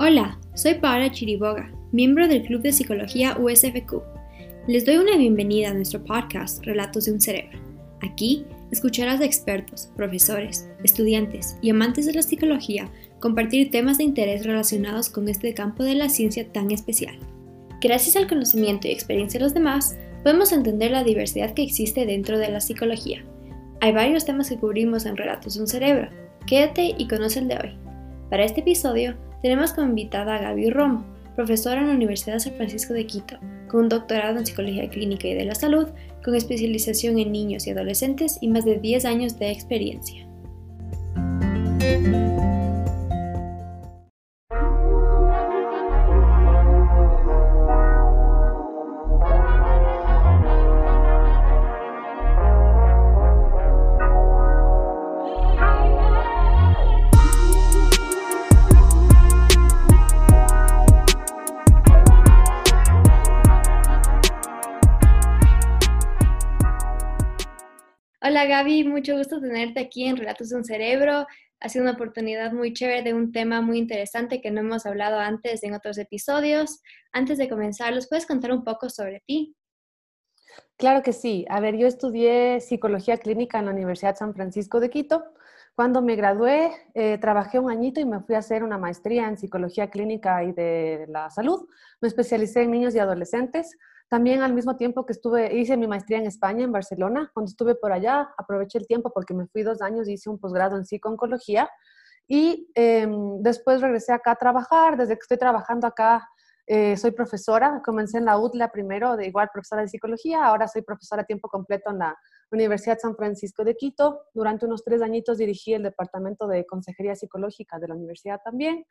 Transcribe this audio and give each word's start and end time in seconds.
Hola, 0.00 0.38
soy 0.54 0.74
Paola 0.74 1.10
Chiriboga, 1.10 1.72
miembro 1.90 2.28
del 2.28 2.44
Club 2.44 2.62
de 2.62 2.72
Psicología 2.72 3.36
USFQ. 3.36 4.00
Les 4.68 4.86
doy 4.86 4.96
una 4.96 5.16
bienvenida 5.16 5.70
a 5.70 5.74
nuestro 5.74 6.04
podcast 6.04 6.64
Relatos 6.64 7.06
de 7.06 7.12
un 7.14 7.20
Cerebro. 7.20 7.58
Aquí 8.00 8.44
escucharás 8.70 9.20
a 9.20 9.24
expertos, 9.24 9.90
profesores, 9.96 10.68
estudiantes 10.84 11.56
y 11.62 11.70
amantes 11.70 12.06
de 12.06 12.12
la 12.12 12.22
psicología 12.22 12.88
compartir 13.18 13.72
temas 13.72 13.98
de 13.98 14.04
interés 14.04 14.46
relacionados 14.46 15.10
con 15.10 15.28
este 15.28 15.52
campo 15.52 15.82
de 15.82 15.96
la 15.96 16.08
ciencia 16.08 16.46
tan 16.52 16.70
especial. 16.70 17.18
Gracias 17.80 18.14
al 18.14 18.28
conocimiento 18.28 18.86
y 18.86 18.92
experiencia 18.92 19.40
de 19.40 19.46
los 19.46 19.54
demás, 19.54 19.98
podemos 20.22 20.52
entender 20.52 20.92
la 20.92 21.02
diversidad 21.02 21.54
que 21.54 21.64
existe 21.64 22.06
dentro 22.06 22.38
de 22.38 22.50
la 22.50 22.60
psicología. 22.60 23.24
Hay 23.80 23.90
varios 23.90 24.24
temas 24.24 24.48
que 24.48 24.58
cubrimos 24.58 25.06
en 25.06 25.16
Relatos 25.16 25.56
de 25.56 25.60
un 25.60 25.66
Cerebro. 25.66 26.08
Quédate 26.46 26.94
y 26.96 27.08
conoce 27.08 27.40
el 27.40 27.48
de 27.48 27.56
hoy. 27.56 27.78
Para 28.30 28.44
este 28.44 28.60
episodio, 28.60 29.16
tenemos 29.42 29.72
como 29.72 29.88
invitada 29.88 30.36
a 30.36 30.38
Gaby 30.38 30.70
Romo, 30.70 31.04
profesora 31.36 31.80
en 31.80 31.88
la 31.88 31.94
Universidad 31.94 32.38
San 32.38 32.54
Francisco 32.54 32.94
de 32.94 33.06
Quito, 33.06 33.38
con 33.68 33.82
un 33.82 33.88
doctorado 33.88 34.38
en 34.38 34.46
Psicología 34.46 34.88
Clínica 34.88 35.28
y 35.28 35.34
de 35.34 35.44
la 35.44 35.54
Salud, 35.54 35.88
con 36.24 36.34
especialización 36.34 37.18
en 37.18 37.32
niños 37.32 37.66
y 37.66 37.70
adolescentes 37.70 38.38
y 38.40 38.48
más 38.48 38.64
de 38.64 38.78
10 38.78 39.04
años 39.04 39.38
de 39.38 39.50
experiencia. 39.50 40.26
Gaby, 68.68 68.84
mucho 68.84 69.16
gusto 69.16 69.40
tenerte 69.40 69.80
aquí 69.80 70.04
en 70.04 70.18
Relatos 70.18 70.50
de 70.50 70.56
un 70.56 70.64
Cerebro. 70.64 71.26
Ha 71.58 71.68
sido 71.70 71.84
una 71.84 71.94
oportunidad 71.94 72.52
muy 72.52 72.74
chévere 72.74 73.02
de 73.02 73.14
un 73.14 73.32
tema 73.32 73.62
muy 73.62 73.78
interesante 73.78 74.42
que 74.42 74.50
no 74.50 74.60
hemos 74.60 74.84
hablado 74.84 75.18
antes 75.18 75.62
en 75.62 75.72
otros 75.72 75.96
episodios. 75.96 76.82
Antes 77.10 77.38
de 77.38 77.48
comenzar, 77.48 77.94
¿los 77.94 78.08
puedes 78.08 78.26
contar 78.26 78.52
un 78.52 78.64
poco 78.64 78.90
sobre 78.90 79.22
ti? 79.26 79.56
Claro 80.76 81.02
que 81.02 81.14
sí. 81.14 81.46
A 81.48 81.60
ver, 81.60 81.78
yo 81.78 81.86
estudié 81.86 82.60
psicología 82.60 83.16
clínica 83.16 83.58
en 83.58 83.64
la 83.64 83.72
Universidad 83.72 84.16
San 84.16 84.34
Francisco 84.34 84.80
de 84.80 84.90
Quito. 84.90 85.24
Cuando 85.74 86.02
me 86.02 86.14
gradué, 86.14 86.70
eh, 86.92 87.16
trabajé 87.16 87.58
un 87.58 87.70
añito 87.70 88.00
y 88.00 88.04
me 88.04 88.20
fui 88.20 88.34
a 88.34 88.40
hacer 88.40 88.62
una 88.62 88.76
maestría 88.76 89.28
en 89.28 89.38
psicología 89.38 89.88
clínica 89.88 90.44
y 90.44 90.52
de 90.52 91.06
la 91.08 91.30
salud. 91.30 91.66
Me 92.02 92.08
especialicé 92.08 92.64
en 92.64 92.72
niños 92.72 92.94
y 92.94 92.98
adolescentes. 92.98 93.78
También 94.08 94.42
al 94.42 94.54
mismo 94.54 94.76
tiempo 94.76 95.04
que 95.04 95.12
estuve, 95.12 95.54
hice 95.54 95.76
mi 95.76 95.86
maestría 95.86 96.18
en 96.18 96.26
España, 96.26 96.64
en 96.64 96.72
Barcelona. 96.72 97.30
Cuando 97.34 97.50
estuve 97.50 97.74
por 97.74 97.92
allá, 97.92 98.30
aproveché 98.38 98.78
el 98.78 98.86
tiempo 98.86 99.10
porque 99.12 99.34
me 99.34 99.46
fui 99.46 99.62
dos 99.62 99.82
años 99.82 100.08
y 100.08 100.14
hice 100.14 100.30
un 100.30 100.38
posgrado 100.38 100.76
en 100.76 100.86
psico-oncología. 100.86 101.68
Y 102.26 102.70
em, 102.74 103.42
después 103.42 103.82
regresé 103.82 104.12
acá 104.12 104.32
a 104.32 104.36
trabajar. 104.36 104.96
Desde 104.96 105.14
que 105.14 105.20
estoy 105.20 105.36
trabajando 105.36 105.86
acá, 105.86 106.26
eh, 106.66 106.96
soy 106.96 107.10
profesora. 107.10 107.82
Comencé 107.84 108.18
en 108.18 108.24
la 108.24 108.38
UTLA 108.38 108.70
primero, 108.70 109.16
de 109.16 109.26
igual 109.26 109.50
profesora 109.52 109.82
de 109.82 109.88
psicología. 109.88 110.44
Ahora 110.44 110.68
soy 110.68 110.82
profesora 110.82 111.22
a 111.22 111.24
tiempo 111.26 111.48
completo 111.48 111.90
en 111.90 111.98
la 111.98 112.16
Universidad 112.50 112.98
San 112.98 113.14
Francisco 113.14 113.62
de 113.62 113.76
Quito. 113.76 114.22
Durante 114.32 114.64
unos 114.64 114.84
tres 114.84 115.02
añitos 115.02 115.36
dirigí 115.36 115.74
el 115.74 115.82
departamento 115.82 116.46
de 116.46 116.64
consejería 116.64 117.14
psicológica 117.14 117.78
de 117.78 117.88
la 117.88 117.94
universidad 117.94 118.40
también. 118.42 118.84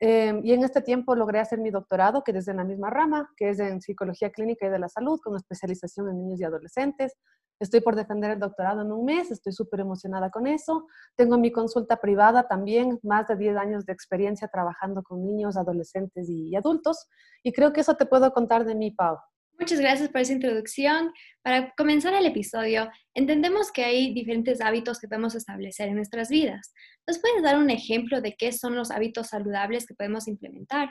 Em, 0.00 0.40
y 0.44 0.52
en 0.52 0.62
este 0.62 0.80
tiempo 0.80 1.16
logré 1.16 1.40
hacer 1.40 1.58
mi 1.58 1.70
doctorado, 1.70 2.22
que 2.22 2.30
es 2.30 2.46
en 2.46 2.58
la 2.58 2.64
misma 2.64 2.88
rama, 2.88 3.30
que 3.36 3.50
es 3.50 3.58
en 3.58 3.80
psicología 3.80 4.30
clínica 4.30 4.66
y 4.66 4.70
de 4.70 4.78
la 4.78 4.88
salud, 4.88 5.18
con 5.22 5.34
especialización 5.36 6.08
en 6.08 6.18
niños 6.18 6.40
y 6.40 6.44
adolescentes. 6.44 7.14
Estoy 7.60 7.80
por 7.80 7.96
defender 7.96 8.30
el 8.30 8.38
doctorado 8.38 8.82
en 8.82 8.92
un 8.92 9.04
mes, 9.04 9.32
estoy 9.32 9.52
súper 9.52 9.80
emocionada 9.80 10.30
con 10.30 10.46
eso. 10.46 10.86
Tengo 11.16 11.36
mi 11.38 11.50
consulta 11.50 11.96
privada 11.96 12.46
también, 12.46 13.00
más 13.02 13.26
de 13.26 13.36
10 13.36 13.56
años 13.56 13.84
de 13.84 13.92
experiencia 13.92 14.46
trabajando 14.46 15.02
con 15.02 15.24
niños, 15.24 15.56
adolescentes 15.56 16.28
y 16.28 16.54
adultos. 16.54 17.08
Y 17.42 17.52
creo 17.52 17.72
que 17.72 17.80
eso 17.80 17.96
te 17.96 18.06
puedo 18.06 18.32
contar 18.32 18.64
de 18.64 18.76
mí, 18.76 18.92
Pau. 18.92 19.18
Muchas 19.58 19.80
gracias 19.80 20.08
por 20.08 20.20
esa 20.20 20.32
introducción. 20.32 21.12
Para 21.42 21.72
comenzar 21.76 22.14
el 22.14 22.26
episodio, 22.26 22.88
entendemos 23.12 23.72
que 23.72 23.84
hay 23.84 24.14
diferentes 24.14 24.60
hábitos 24.60 25.00
que 25.00 25.08
podemos 25.08 25.34
establecer 25.34 25.88
en 25.88 25.96
nuestras 25.96 26.28
vidas. 26.28 26.72
¿Nos 27.08 27.18
puedes 27.18 27.42
dar 27.42 27.58
un 27.58 27.68
ejemplo 27.68 28.20
de 28.20 28.36
qué 28.36 28.52
son 28.52 28.76
los 28.76 28.92
hábitos 28.92 29.28
saludables 29.28 29.84
que 29.84 29.94
podemos 29.94 30.28
implementar? 30.28 30.90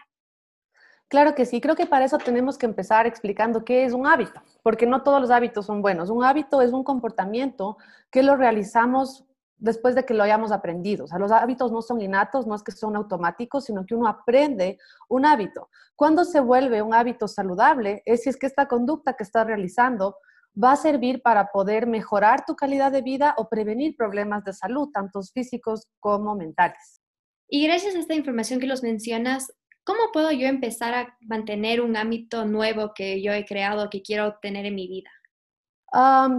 Claro 1.07 1.33
que 1.35 1.45
sí, 1.45 1.61
creo 1.61 1.75
que 1.75 1.85
para 1.85 2.03
eso 2.03 2.17
tenemos 2.17 2.57
que 2.57 2.66
empezar 2.66 3.07
explicando 3.07 3.63
qué 3.63 3.85
es 3.85 3.94
un 3.94 4.06
hábito, 4.06 4.41
porque 4.61 4.85
no 4.85 5.03
todos 5.03 5.22
los 5.22 5.31
hábitos 5.31 5.66
son 5.66 5.81
buenos. 5.81 6.09
Un 6.09 6.25
hábito 6.25 6.61
es 6.61 6.73
un 6.73 6.83
comportamiento 6.83 7.77
que 8.11 8.23
lo 8.23 8.35
realizamos 8.35 9.23
después 9.57 9.95
de 9.95 10.06
que 10.06 10.13
lo 10.13 10.23
hayamos 10.23 10.51
aprendido. 10.51 11.06
O 11.06 11.07
sea, 11.07 11.19
los 11.19 11.31
hábitos 11.31 11.72
no 11.72 11.81
son 11.81 12.01
innatos, 12.01 12.45
no 12.45 12.56
es 12.56 12.63
que 12.63 12.72
son 12.72 12.95
automáticos, 12.95 13.66
sino 13.66 13.85
que 13.85 13.95
uno 13.95 14.07
aprende 14.07 14.78
un 15.09 15.25
hábito. 15.25 15.69
Cuando 15.95 16.25
se 16.25 16.40
vuelve 16.40 16.81
un 16.81 16.94
hábito 16.94 17.28
saludable, 17.28 18.03
es 18.06 18.23
si 18.23 18.29
es 18.29 18.38
que 18.38 18.45
esta 18.45 18.68
conducta 18.68 19.13
que 19.13 19.23
estás 19.23 19.47
realizando 19.47 20.18
va 20.62 20.72
a 20.72 20.75
servir 20.75 21.22
para 21.22 21.51
poder 21.51 21.88
mejorar 21.88 22.45
tu 22.45 22.56
calidad 22.56 22.91
de 22.91 23.01
vida 23.01 23.35
o 23.38 23.47
prevenir 23.47 23.95
problemas 23.95 24.44
de 24.44 24.53
salud, 24.53 24.90
tanto 24.91 25.22
físicos 25.22 25.88
como 26.00 26.35
mentales. 26.35 27.01
Y 27.47 27.66
gracias 27.66 27.95
a 27.95 28.00
esta 28.00 28.16
información 28.16 28.59
que 28.59 28.68
los 28.68 28.84
mencionas, 28.84 29.53
¿cómo 29.84 30.00
puedo 30.12 30.31
yo 30.31 30.47
empezar 30.47 30.94
a 30.94 31.18
mantener 31.22 31.81
un 31.81 31.95
hábito 31.95 32.45
nuevo 32.45 32.94
que 32.94 33.22
yo 33.22 33.31
he 33.31 33.45
creado, 33.45 33.89
que 33.89 34.01
quiero 34.01 34.38
tener 34.41 34.66
en 34.66 34.75
mi 34.75 34.88
vida? 34.88 35.09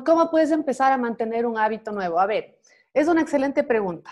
¿Cómo 0.04 0.30
puedes 0.30 0.50
empezar 0.50 0.92
a 0.92 0.98
mantener 0.98 1.46
un 1.46 1.56
hábito 1.56 1.90
nuevo? 1.92 2.20
A 2.20 2.26
ver, 2.26 2.57
es 2.98 3.06
una 3.06 3.20
excelente 3.20 3.62
pregunta. 3.62 4.10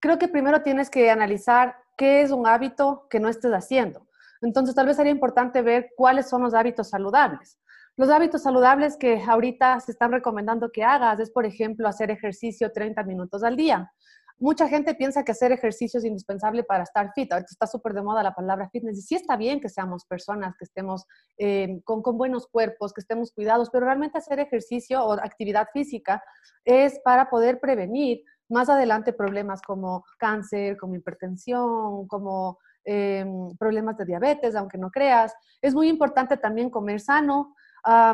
creo 0.00 0.18
que 0.18 0.28
primero 0.28 0.62
tienes 0.62 0.88
que 0.88 1.10
analizar 1.10 1.76
qué 1.98 2.22
es 2.22 2.30
un 2.30 2.46
hábito 2.46 3.06
que 3.10 3.20
no 3.20 3.28
estés 3.28 3.52
haciendo. 3.52 4.06
Entonces, 4.40 4.74
tal 4.74 4.86
vez 4.86 4.96
sería 4.96 5.12
importante 5.12 5.60
ver 5.60 5.90
cuáles 5.96 6.28
son 6.28 6.42
los 6.42 6.54
hábitos 6.54 6.88
saludables. 6.88 7.58
Los 7.96 8.08
hábitos 8.08 8.42
saludables 8.42 8.96
que 8.96 9.22
ahorita 9.26 9.78
se 9.80 9.92
están 9.92 10.12
recomendando 10.12 10.72
que 10.72 10.82
hagas 10.82 11.20
es, 11.20 11.30
por 11.30 11.44
ejemplo, 11.44 11.86
hacer 11.86 12.10
ejercicio 12.10 12.72
30 12.72 13.02
minutos 13.04 13.44
al 13.44 13.54
día 13.54 13.92
mucha 14.38 14.68
gente 14.68 14.94
piensa 14.94 15.24
que 15.24 15.32
hacer 15.32 15.52
ejercicio 15.52 15.98
es 15.98 16.04
indispensable 16.04 16.64
para 16.64 16.82
estar 16.82 17.12
fit. 17.14 17.32
Ahorita 17.32 17.50
está 17.50 17.66
súper 17.66 17.94
de 17.94 18.02
moda 18.02 18.22
la 18.22 18.34
palabra 18.34 18.68
fitness 18.70 18.98
y 18.98 19.02
sí 19.02 19.14
está 19.14 19.36
bien 19.36 19.60
que 19.60 19.68
seamos 19.68 20.04
personas, 20.04 20.54
que 20.56 20.64
estemos 20.64 21.06
eh, 21.38 21.80
con, 21.84 22.02
buenos 22.02 22.46
cuerpos, 22.46 22.92
que 22.92 23.00
estemos 23.00 23.32
cuidados, 23.32 23.70
pero 23.70 23.86
realmente 23.86 24.18
hacer 24.18 24.40
ejercicio 24.40 25.04
o 25.04 25.12
actividad 25.12 25.68
física 25.72 26.22
es 26.64 27.00
para 27.04 27.30
poder 27.30 27.60
prevenir 27.60 28.22
más 28.48 28.68
adelante 28.68 29.12
problemas 29.12 29.62
como 29.62 30.04
cáncer, 30.18 30.76
como 30.76 30.96
hipertensión, 30.96 32.06
como 32.08 32.58
em, 32.84 33.56
problemas 33.56 33.96
de 33.96 34.04
diabetes, 34.04 34.54
aunque 34.54 34.78
no 34.78 34.90
creas. 34.90 35.32
Es 35.62 35.74
muy 35.74 35.88
importante 35.88 36.36
también 36.36 36.70
comer 36.70 37.00
sano, 37.00 37.54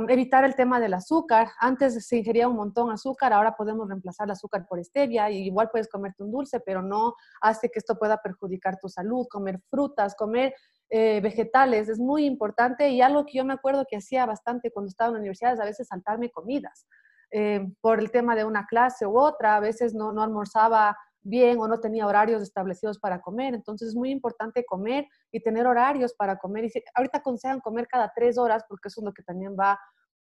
evitar 0.08 0.44
el 0.44 0.54
tema 0.54 0.80
del 0.80 0.94
azúcar. 0.94 1.48
Antes 1.58 2.06
se 2.06 2.16
ingería 2.16 2.48
un 2.48 2.56
montón 2.56 2.88
de 2.88 2.94
azúcar, 2.94 3.32
ahora 3.32 3.54
podemos 3.54 3.88
reemplazar 3.88 4.26
el 4.26 4.32
azúcar 4.32 4.66
por 4.66 4.82
stevia 4.84 5.30
y 5.30 5.46
igual 5.46 5.70
puedes 5.70 5.88
comerte 5.88 6.22
un 6.22 6.32
dulce, 6.32 6.60
pero 6.60 6.82
no 6.82 7.14
hace 7.40 7.70
que 7.70 7.78
esto 7.78 7.98
pueda 7.98 8.18
perjudicar 8.18 8.78
tu 8.78 8.88
salud. 8.88 9.26
Comer 9.30 9.60
frutas, 9.70 10.14
comer 10.16 10.54
eh, 10.88 11.20
vegetales 11.22 11.88
es 11.88 12.00
muy 12.00 12.24
importante 12.24 12.88
y 12.88 13.00
algo 13.00 13.24
que 13.24 13.38
yo 13.38 13.44
me 13.44 13.52
acuerdo 13.52 13.84
que 13.88 13.96
hacía 13.96 14.26
bastante 14.26 14.72
cuando 14.72 14.88
estaba 14.88 15.08
en 15.08 15.14
la 15.14 15.20
universidad 15.20 15.52
es 15.52 15.60
a 15.60 15.64
veces 15.64 15.86
saltarme 15.88 16.30
comidas. 16.30 16.86
Eh, 17.32 17.64
por 17.80 18.00
el 18.00 18.10
tema 18.10 18.34
de 18.34 18.44
una 18.44 18.66
clase 18.66 19.06
u 19.06 19.16
otra, 19.16 19.54
a 19.54 19.60
veces 19.60 19.94
no, 19.94 20.12
no 20.12 20.24
almorzaba 20.24 20.96
bien 21.22 21.58
o 21.58 21.68
no 21.68 21.80
tenía 21.80 22.06
horarios 22.06 22.42
establecidos 22.42 22.98
para 22.98 23.20
comer. 23.20 23.54
Entonces 23.54 23.88
es 23.88 23.94
muy 23.94 24.10
importante 24.10 24.64
comer 24.64 25.06
y 25.30 25.40
tener 25.40 25.66
horarios 25.66 26.14
para 26.14 26.38
comer. 26.38 26.64
Y 26.64 26.72
ahorita 26.94 27.18
aconsejan 27.18 27.60
comer 27.60 27.86
cada 27.88 28.12
tres 28.14 28.38
horas 28.38 28.64
porque 28.68 28.88
eso 28.88 29.00
es 29.00 29.04
lo 29.04 29.12
que 29.12 29.22
también 29.22 29.56
va 29.58 29.78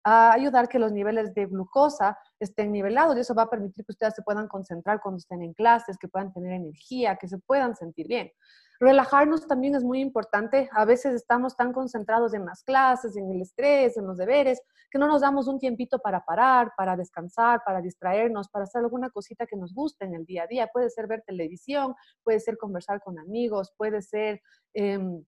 a 0.08 0.34
ayudar 0.34 0.70
que 0.70 0.78
los 0.78 0.92
niveles 0.92 1.34
de 1.34 1.48
glucosa 1.48 2.16
estén 2.40 2.72
nivelados 2.72 3.18
y 3.18 3.22
eso 3.22 3.34
va 3.34 3.44
a 3.44 3.50
permitir 3.50 3.84
que 3.84 3.92
ustedes 3.92 4.14
se 4.14 4.22
puedan 4.22 4.48
concentrar 4.48 5.02
cuando 5.02 5.18
estén 5.18 5.42
en 5.42 5.54
clases, 5.54 5.98
que 5.98 6.08
puedan 6.08 6.32
tener 6.32 6.54
energía, 6.54 7.16
que 7.16 7.28
se 7.28 7.40
puedan 7.40 7.76
sentir 7.76 8.08
bien. 8.08 8.32
Relajarnos 8.80 9.48
también 9.48 9.74
es 9.74 9.84
muy 9.84 10.02
importante. 10.02 10.70
A 10.74 10.86
veces 10.86 11.16
estamos 11.16 11.56
tan 11.56 11.74
concentrados 11.74 12.36
en 12.36 12.46
las 12.46 12.62
clases, 12.62 13.18
en 13.18 13.32
el 13.32 13.42
estrés, 13.42 13.98
en 13.98 14.06
los 14.06 14.18
deberes, 14.18 14.62
que 14.92 15.00
no 15.00 15.08
nos 15.08 15.22
damos 15.22 15.48
un 15.48 15.58
tiempito 15.58 15.98
para 15.98 16.24
parar, 16.24 16.74
para 16.78 16.96
descansar, 16.96 17.62
para 17.66 17.82
distraernos, 17.82 18.48
para 18.50 18.66
hacer 18.66 18.82
alguna 18.84 19.10
cosita 19.10 19.48
que 19.48 19.56
nos 19.56 19.74
guste 19.74 20.06
en 20.06 20.14
el 20.14 20.26
día 20.26 20.44
a 20.44 20.48
día. 20.48 20.70
Puede 20.72 20.92
ser 20.92 21.08
ver 21.08 21.24
televisión, 21.26 21.96
puede 22.24 22.40
ser 22.40 22.58
conversar 22.58 23.02
con 23.02 23.18
amigos, 23.18 23.74
puede 23.76 24.04
ser 24.04 24.40
em, 24.76 25.24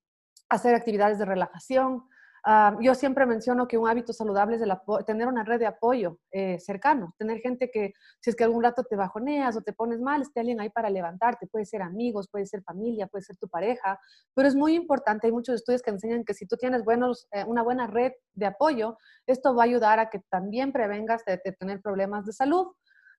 hacer 0.50 0.75
actividades 0.75 1.18
de 1.18 1.25
relajación. 1.25 2.03
Ah, 2.50 2.78
yo 2.80 2.96
siempre 2.96 3.26
menciono 3.26 3.68
que 3.68 3.78
un 3.78 3.90
hábito 3.90 4.14
saludable 4.14 4.56
es 4.56 4.62
tener 5.06 5.28
una 5.28 5.44
red 5.44 5.60
de 5.60 5.66
apoyo 5.66 6.18
eh, 6.32 6.58
cercano, 6.60 7.14
tener 7.18 7.40
gente 7.40 7.70
que 7.70 7.92
si 8.22 8.30
es 8.30 8.38
que 8.38 8.46
algún 8.46 8.64
rato 8.64 8.86
te 8.86 8.96
bajoneas 8.96 9.58
o 9.58 9.62
te 9.62 9.74
pones 9.74 10.00
mal, 10.00 10.22
esté 10.22 10.40
alguien 10.40 10.62
ahí 10.62 10.70
para 10.70 10.90
levantarte, 10.90 11.48
puede 11.48 11.66
ser 11.66 11.82
amigos, 11.82 12.30
puede 12.32 12.46
ser 12.46 12.64
familia, 12.64 13.08
puede 13.08 13.26
ser 13.26 13.36
tu 13.36 13.50
pareja, 13.50 14.00
pero 14.34 14.48
es 14.48 14.56
muy 14.56 14.76
importante, 14.76 15.28
hay 15.28 15.34
muchos 15.34 15.56
estudios 15.56 15.82
que 15.82 15.90
enseñan 15.90 16.24
que 16.24 16.34
si 16.34 16.48
tú 16.48 16.56
tienes 16.56 16.86
buenos, 16.86 17.28
eh, 17.34 17.44
una 17.46 17.64
buena 17.64 17.86
red 17.86 18.14
de 18.34 18.46
apoyo, 18.46 18.98
esto 19.26 19.54
va 19.54 19.64
a 19.64 19.66
ayudar 19.66 20.00
a 20.00 20.10
que 20.10 20.22
también 20.30 20.72
prevengas 20.72 21.26
de 21.26 21.38
tener 21.60 21.82
problemas 21.82 22.26
de 22.26 22.32
salud. 22.32 22.68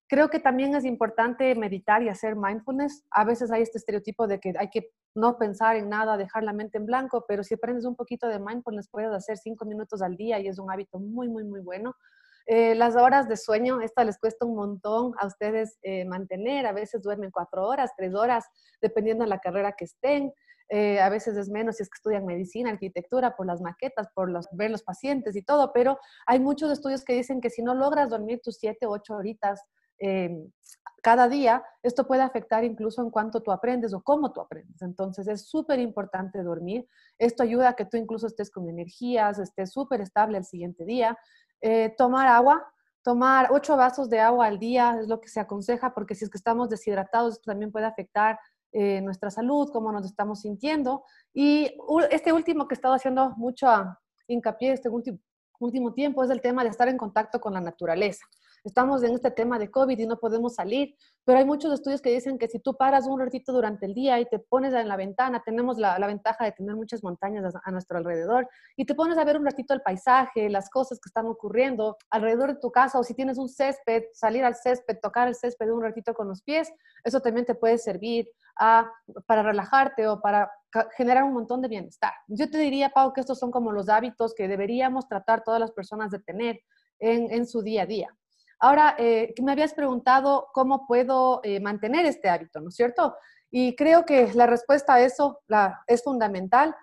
Creo 0.08 0.30
que 0.30 0.40
también 0.40 0.74
es 0.74 0.86
importante 0.86 1.54
meditar 1.54 2.02
y 2.02 2.08
hacer 2.08 2.34
mindfulness. 2.34 3.04
A 3.10 3.24
veces 3.24 3.52
hay 3.52 3.62
este 3.62 3.76
estereotipo 3.76 4.26
de 4.26 4.40
que 4.40 4.54
hay 4.58 4.70
que 4.70 4.90
no 5.14 5.36
pensar 5.36 5.76
en 5.76 5.90
nada, 5.90 6.16
dejar 6.16 6.44
la 6.44 6.54
mente 6.54 6.78
en 6.78 6.86
blanco, 6.86 7.26
pero 7.28 7.44
si 7.44 7.54
aprendes 7.54 7.84
un 7.84 7.94
poquito 7.94 8.26
de 8.26 8.38
mindfulness, 8.38 8.88
puedes 8.88 9.10
hacer 9.12 9.36
cinco 9.36 9.66
minutos 9.66 10.00
al 10.00 10.16
día 10.16 10.38
y 10.38 10.48
es 10.48 10.58
un 10.58 10.70
hábito 10.70 10.98
muy, 10.98 11.28
muy, 11.28 11.44
muy 11.44 11.60
bueno. 11.60 11.94
Eh, 12.46 12.74
las 12.74 12.96
horas 12.96 13.28
de 13.28 13.36
sueño, 13.36 13.82
esta 13.82 14.02
les 14.04 14.18
cuesta 14.18 14.46
un 14.46 14.56
montón 14.56 15.12
a 15.18 15.26
ustedes 15.26 15.78
eh, 15.82 16.06
mantener. 16.06 16.64
A 16.66 16.72
veces 16.72 17.02
duermen 17.02 17.30
cuatro 17.30 17.66
horas, 17.66 17.92
tres 17.94 18.14
horas, 18.14 18.46
dependiendo 18.80 19.24
de 19.24 19.28
la 19.28 19.40
carrera 19.40 19.72
que 19.72 19.84
estén. 19.84 20.32
Eh, 20.70 21.00
a 21.00 21.10
veces 21.10 21.36
es 21.36 21.50
menos 21.50 21.76
si 21.76 21.82
es 21.82 21.90
que 21.90 21.96
estudian 21.96 22.24
medicina, 22.24 22.70
arquitectura, 22.70 23.36
por 23.36 23.46
las 23.46 23.60
maquetas, 23.60 24.08
por 24.14 24.30
los, 24.30 24.46
ver 24.52 24.70
los 24.70 24.82
pacientes 24.82 25.36
y 25.36 25.42
todo, 25.42 25.72
pero 25.72 25.98
hay 26.26 26.40
muchos 26.40 26.70
estudios 26.70 27.04
que 27.04 27.14
dicen 27.14 27.40
que 27.40 27.48
si 27.48 27.62
no 27.62 27.74
logras 27.74 28.10
dormir 28.10 28.40
tus 28.42 28.56
siete, 28.56 28.86
ocho 28.86 29.14
horitas 29.14 29.62
Em, 29.98 30.50
cada 31.02 31.28
día, 31.28 31.62
esto 31.82 32.06
puede 32.06 32.22
afectar 32.22 32.64
incluso 32.64 33.02
en 33.02 33.10
cuanto 33.10 33.40
tú 33.40 33.52
aprendes 33.52 33.94
o 33.94 34.02
cómo 34.02 34.32
tú 34.32 34.40
aprendes. 34.40 34.82
Entonces 34.82 35.28
es 35.28 35.48
súper 35.48 35.78
importante 35.78 36.42
dormir. 36.42 36.88
Esto 37.18 37.42
ayuda 37.42 37.70
a 37.70 37.74
que 37.74 37.84
tú 37.84 37.96
incluso 37.96 38.26
estés 38.26 38.50
con 38.50 38.68
energías, 38.68 39.38
estés 39.38 39.72
súper 39.72 40.00
estable 40.00 40.38
el 40.38 40.44
siguiente 40.44 40.84
día. 40.84 41.16
Eh, 41.60 41.94
tomar 41.96 42.28
agua, 42.28 42.66
tomar 43.02 43.48
ocho 43.50 43.76
vasos 43.76 44.10
de 44.10 44.20
agua 44.20 44.46
al 44.46 44.58
día 44.58 44.98
es 45.00 45.08
lo 45.08 45.20
que 45.20 45.28
se 45.28 45.40
aconseja 45.40 45.94
porque 45.94 46.14
si 46.14 46.24
es 46.24 46.30
que 46.30 46.38
estamos 46.38 46.68
deshidratados, 46.68 47.34
esto 47.34 47.50
también 47.50 47.72
puede 47.72 47.86
afectar 47.86 48.38
eh, 48.72 49.00
nuestra 49.00 49.30
salud, 49.30 49.70
cómo 49.72 49.90
nos 49.92 50.04
estamos 50.04 50.42
sintiendo. 50.42 51.04
Y 51.32 51.74
este 52.10 52.32
último 52.32 52.68
que 52.68 52.74
he 52.74 52.76
estado 52.76 52.94
haciendo 52.94 53.30
mucho 53.36 53.66
hincapié, 54.26 54.72
este 54.72 54.88
último, 54.88 55.18
último 55.58 55.92
tiempo, 55.92 56.22
es 56.24 56.30
el 56.30 56.40
tema 56.40 56.62
de 56.62 56.70
estar 56.70 56.88
en 56.88 56.96
contacto 56.96 57.40
con 57.40 57.54
la 57.54 57.60
naturaleza. 57.60 58.24
Estamos 58.64 59.02
en 59.02 59.14
este 59.14 59.30
tema 59.30 59.58
de 59.58 59.70
COVID 59.70 59.98
y 59.98 60.06
no 60.06 60.18
podemos 60.18 60.54
salir, 60.54 60.94
pero 61.24 61.38
hay 61.38 61.44
muchos 61.44 61.72
estudios 61.72 62.02
que 62.02 62.10
dicen 62.10 62.38
que 62.38 62.48
si 62.48 62.58
tú 62.58 62.76
paras 62.76 63.06
un 63.06 63.20
ratito 63.20 63.52
durante 63.52 63.86
el 63.86 63.94
día 63.94 64.18
y 64.18 64.26
te 64.26 64.38
pones 64.38 64.74
en 64.74 64.88
la 64.88 64.96
ventana, 64.96 65.42
tenemos 65.44 65.78
la, 65.78 65.98
ventaja 66.06 66.44
de 66.44 66.52
tener 66.52 66.74
muchas 66.74 67.02
montañas 67.02 67.54
a, 67.62 67.70
nuestro 67.70 67.98
alrededor, 67.98 68.48
y 68.76 68.84
te 68.84 68.94
pones 68.94 69.16
a 69.18 69.24
ver 69.24 69.38
un 69.38 69.44
ratito 69.44 69.74
el 69.74 69.82
paisaje, 69.82 70.48
las 70.48 70.70
cosas 70.70 70.98
que 70.98 71.08
están 71.08 71.26
ocurriendo 71.26 71.96
alrededor 72.10 72.54
de 72.54 72.60
tu 72.60 72.70
casa, 72.70 72.98
o 72.98 73.04
si 73.04 73.14
tienes 73.14 73.38
un 73.38 73.48
césped, 73.48 74.04
salir 74.12 74.44
al 74.44 74.54
césped, 74.54 74.98
tocar 75.00 75.28
el 75.28 75.34
césped 75.34 75.70
un 75.70 75.82
ratito 75.82 76.14
con 76.14 76.28
los 76.28 76.42
pies, 76.42 76.72
eso 77.04 77.20
también 77.20 77.46
te 77.46 77.54
puede 77.54 77.78
servir 77.78 78.28
para 79.26 79.42
relajarte 79.42 80.08
o 80.08 80.20
para 80.20 80.50
generar 80.96 81.24
un 81.24 81.32
montón 81.32 81.62
de 81.62 81.68
bienestar. 81.68 82.12
Yo 82.26 82.50
te 82.50 82.58
diría, 82.58 82.90
Pau, 82.90 83.12
que 83.12 83.20
estos 83.20 83.38
son 83.38 83.50
como 83.50 83.72
los 83.72 83.88
hábitos 83.88 84.34
que 84.34 84.48
deberíamos 84.48 85.08
tratar 85.08 85.42
todas 85.42 85.60
las 85.60 85.72
personas 85.72 86.10
de 86.10 86.18
tener 86.20 86.60
en, 86.98 87.46
su 87.46 87.62
día 87.62 87.82
a 87.82 87.86
día. 87.86 88.16
Ahora, 88.60 88.96
eh, 88.98 89.32
me 89.42 89.52
habías 89.52 89.72
preguntado 89.72 90.48
cómo 90.52 90.86
puedo 90.86 91.40
eh, 91.44 91.60
mantener 91.60 92.06
este 92.06 92.28
hábito, 92.28 92.60
¿no 92.60 92.68
es 92.68 92.74
cierto? 92.74 93.16
Y 93.50 93.76
creo 93.76 94.04
que 94.04 94.32
la 94.34 94.46
respuesta 94.46 94.94
a 94.94 95.00
eso 95.00 95.40
es 95.86 96.02
fundamental. 96.02 96.74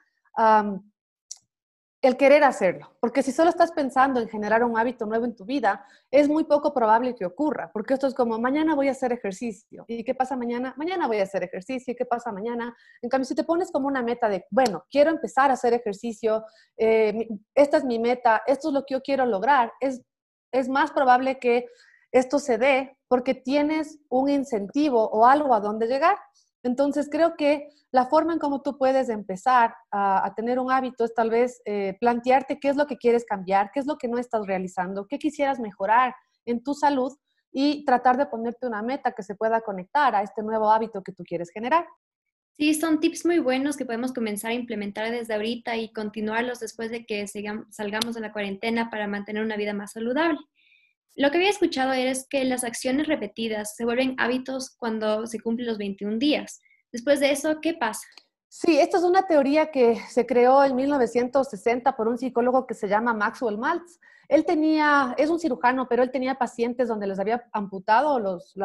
El 2.07 2.17
querer 2.17 2.43
hacerlo, 2.43 2.95
porque 2.99 3.23
si 3.23 3.31
solo 3.31 3.49
estás 3.49 3.71
pensando 3.71 4.19
en 4.19 4.27
generar 4.27 4.63
un 4.63 4.77
hábito 4.77 5.05
nuevo 5.05 5.25
en 5.25 5.35
tu 5.35 5.45
vida, 5.45 5.85
es 6.11 6.27
muy 6.27 6.43
poco 6.43 6.73
probable 6.73 7.15
que 7.15 7.25
ocurra, 7.25 7.71
porque 7.73 7.93
esto 7.93 8.07
es 8.07 8.13
como, 8.13 8.39
mañana 8.39 8.75
voy 8.75 8.87
a 8.87 8.91
hacer 8.91 9.11
ejercicio, 9.11 9.85
¿y 9.87 10.03
qué 10.03 10.15
pasa 10.15 10.35
mañana? 10.35 10.73
Mañana 10.77 11.07
voy 11.07 11.19
a 11.19 11.23
hacer 11.23 11.43
ejercicio, 11.43 11.93
¿y 11.93 11.95
qué 11.95 12.05
pasa 12.05 12.31
mañana? 12.31 12.75
En 13.01 13.09
cambio, 13.09 13.25
si 13.25 13.35
te 13.35 13.43
pones 13.43 13.71
como 13.71 13.87
una 13.87 14.03
meta 14.03 14.29
de, 14.29 14.45
bueno, 14.49 14.85
quiero 14.89 15.11
empezar 15.11 15.49
a 15.49 15.53
hacer 15.53 15.73
ejercicio, 15.73 16.43
eh, 16.77 17.27
esta 17.53 17.77
es 17.77 17.83
mi 17.83 17.99
meta, 17.99 18.43
esto 18.47 18.69
es 18.69 18.73
lo 18.73 18.85
que 18.85 18.95
yo 18.95 19.01
quiero 19.01 19.25
lograr, 19.25 19.71
es 19.79 20.01
es 20.55 20.69
más 20.69 20.91
probable 20.91 21.37
que 21.37 21.67
esto 22.11 22.39
se 22.39 22.57
dé 22.57 22.97
porque 23.09 23.35
tienes 23.35 23.99
un 24.09 24.29
incentivo 24.29 25.09
o 25.09 25.25
algo 25.25 25.53
a 25.53 25.59
donde 25.59 25.87
llegar. 25.87 26.17
Entonces, 26.65 27.09
creo 27.11 27.35
que 27.37 27.69
la 27.91 28.07
forma 28.07 28.33
en 28.33 28.39
cómo 28.39 28.63
tú 28.63 28.75
puedes 28.79 29.09
empezar 29.09 29.75
a, 29.91 30.33
tener 30.35 30.57
un 30.57 30.71
hábito 30.71 31.05
es 31.05 31.13
tal 31.13 31.29
vez 31.29 31.61
eh, 31.63 31.95
plantearte 31.99 32.59
qué 32.59 32.69
es 32.69 32.75
lo 32.75 32.87
que 32.87 32.97
quieres 32.97 33.23
cambiar, 33.23 33.69
qué 33.71 33.79
es 33.79 33.85
lo 33.85 33.99
que 33.99 34.07
no 34.07 34.17
estás 34.17 34.47
realizando, 34.47 35.05
qué 35.07 35.19
quisieras 35.19 35.59
mejorar 35.59 36.15
en 36.43 36.63
tu 36.63 36.73
salud 36.73 37.13
y 37.51 37.85
tratar 37.85 38.17
de 38.17 38.25
ponerte 38.25 38.65
una 38.65 38.81
meta 38.81 39.11
que 39.11 39.21
se 39.21 39.35
pueda 39.35 39.61
conectar 39.61 40.15
a 40.15 40.23
este 40.23 40.41
nuevo 40.41 40.71
hábito 40.71 41.03
que 41.03 41.11
tú 41.11 41.23
quieres 41.23 41.51
generar. 41.51 41.85
Sí, 42.57 42.73
son 42.73 42.99
tips 42.99 43.27
muy 43.27 43.37
buenos 43.37 43.77
que 43.77 43.85
podemos 43.85 44.11
comenzar 44.11 44.49
a 44.49 44.55
implementar 44.55 45.11
desde 45.11 45.35
ahorita 45.35 45.77
y 45.77 45.93
continuarlos 45.93 46.59
después 46.61 46.89
de 46.89 47.05
que 47.05 47.27
salgamos 47.27 48.15
de 48.15 48.21
la 48.21 48.33
cuarentena 48.33 48.89
para 48.89 49.05
mantener 49.07 49.43
una 49.43 49.55
vida 49.55 49.73
más 49.73 49.91
saludable. 49.91 50.39
Lo 51.15 51.31
que 51.31 51.37
había 51.37 51.49
escuchado 51.49 51.93
es 51.93 52.27
que 52.29 52.43
las 52.43 52.65
acciones 52.65 53.07
repetidas 53.07 53.75
se 53.75 53.85
vuelven 53.85 54.15
hábitos 54.17 54.75
cuando 54.77 55.25
se 55.27 55.39
cumplen 55.39 55.67
los 55.67 55.77
21 55.77 56.17
días. 56.17 56.59
Después 56.91 57.21
de 57.21 57.31
eso, 57.31 57.61
¿qué 57.61 57.73
pasa? 57.73 58.05
Sí, 58.49 58.79
esta 58.79 58.97
es 58.97 59.03
una 59.03 59.25
teoría 59.25 59.71
que 59.71 59.97
se 60.09 60.25
creó 60.25 60.63
en 60.63 60.75
1960 60.75 61.95
por 61.95 62.07
un 62.07 62.17
psicólogo 62.17 62.67
que 62.67 62.73
se 62.73 62.87
llama 62.87 63.13
Maxwell 63.13 63.57
Maltz. 63.57 63.99
Él 64.27 64.43
tenía, 64.43 65.13
es 65.17 65.29
un 65.29 65.39
cirujano, 65.39 65.87
pero 65.87 66.03
él 66.03 66.11
tenía 66.11 66.35
pacientes 66.35 66.87
donde 66.87 67.07
les 67.07 67.19
había 67.19 67.45
amputado 67.53 68.17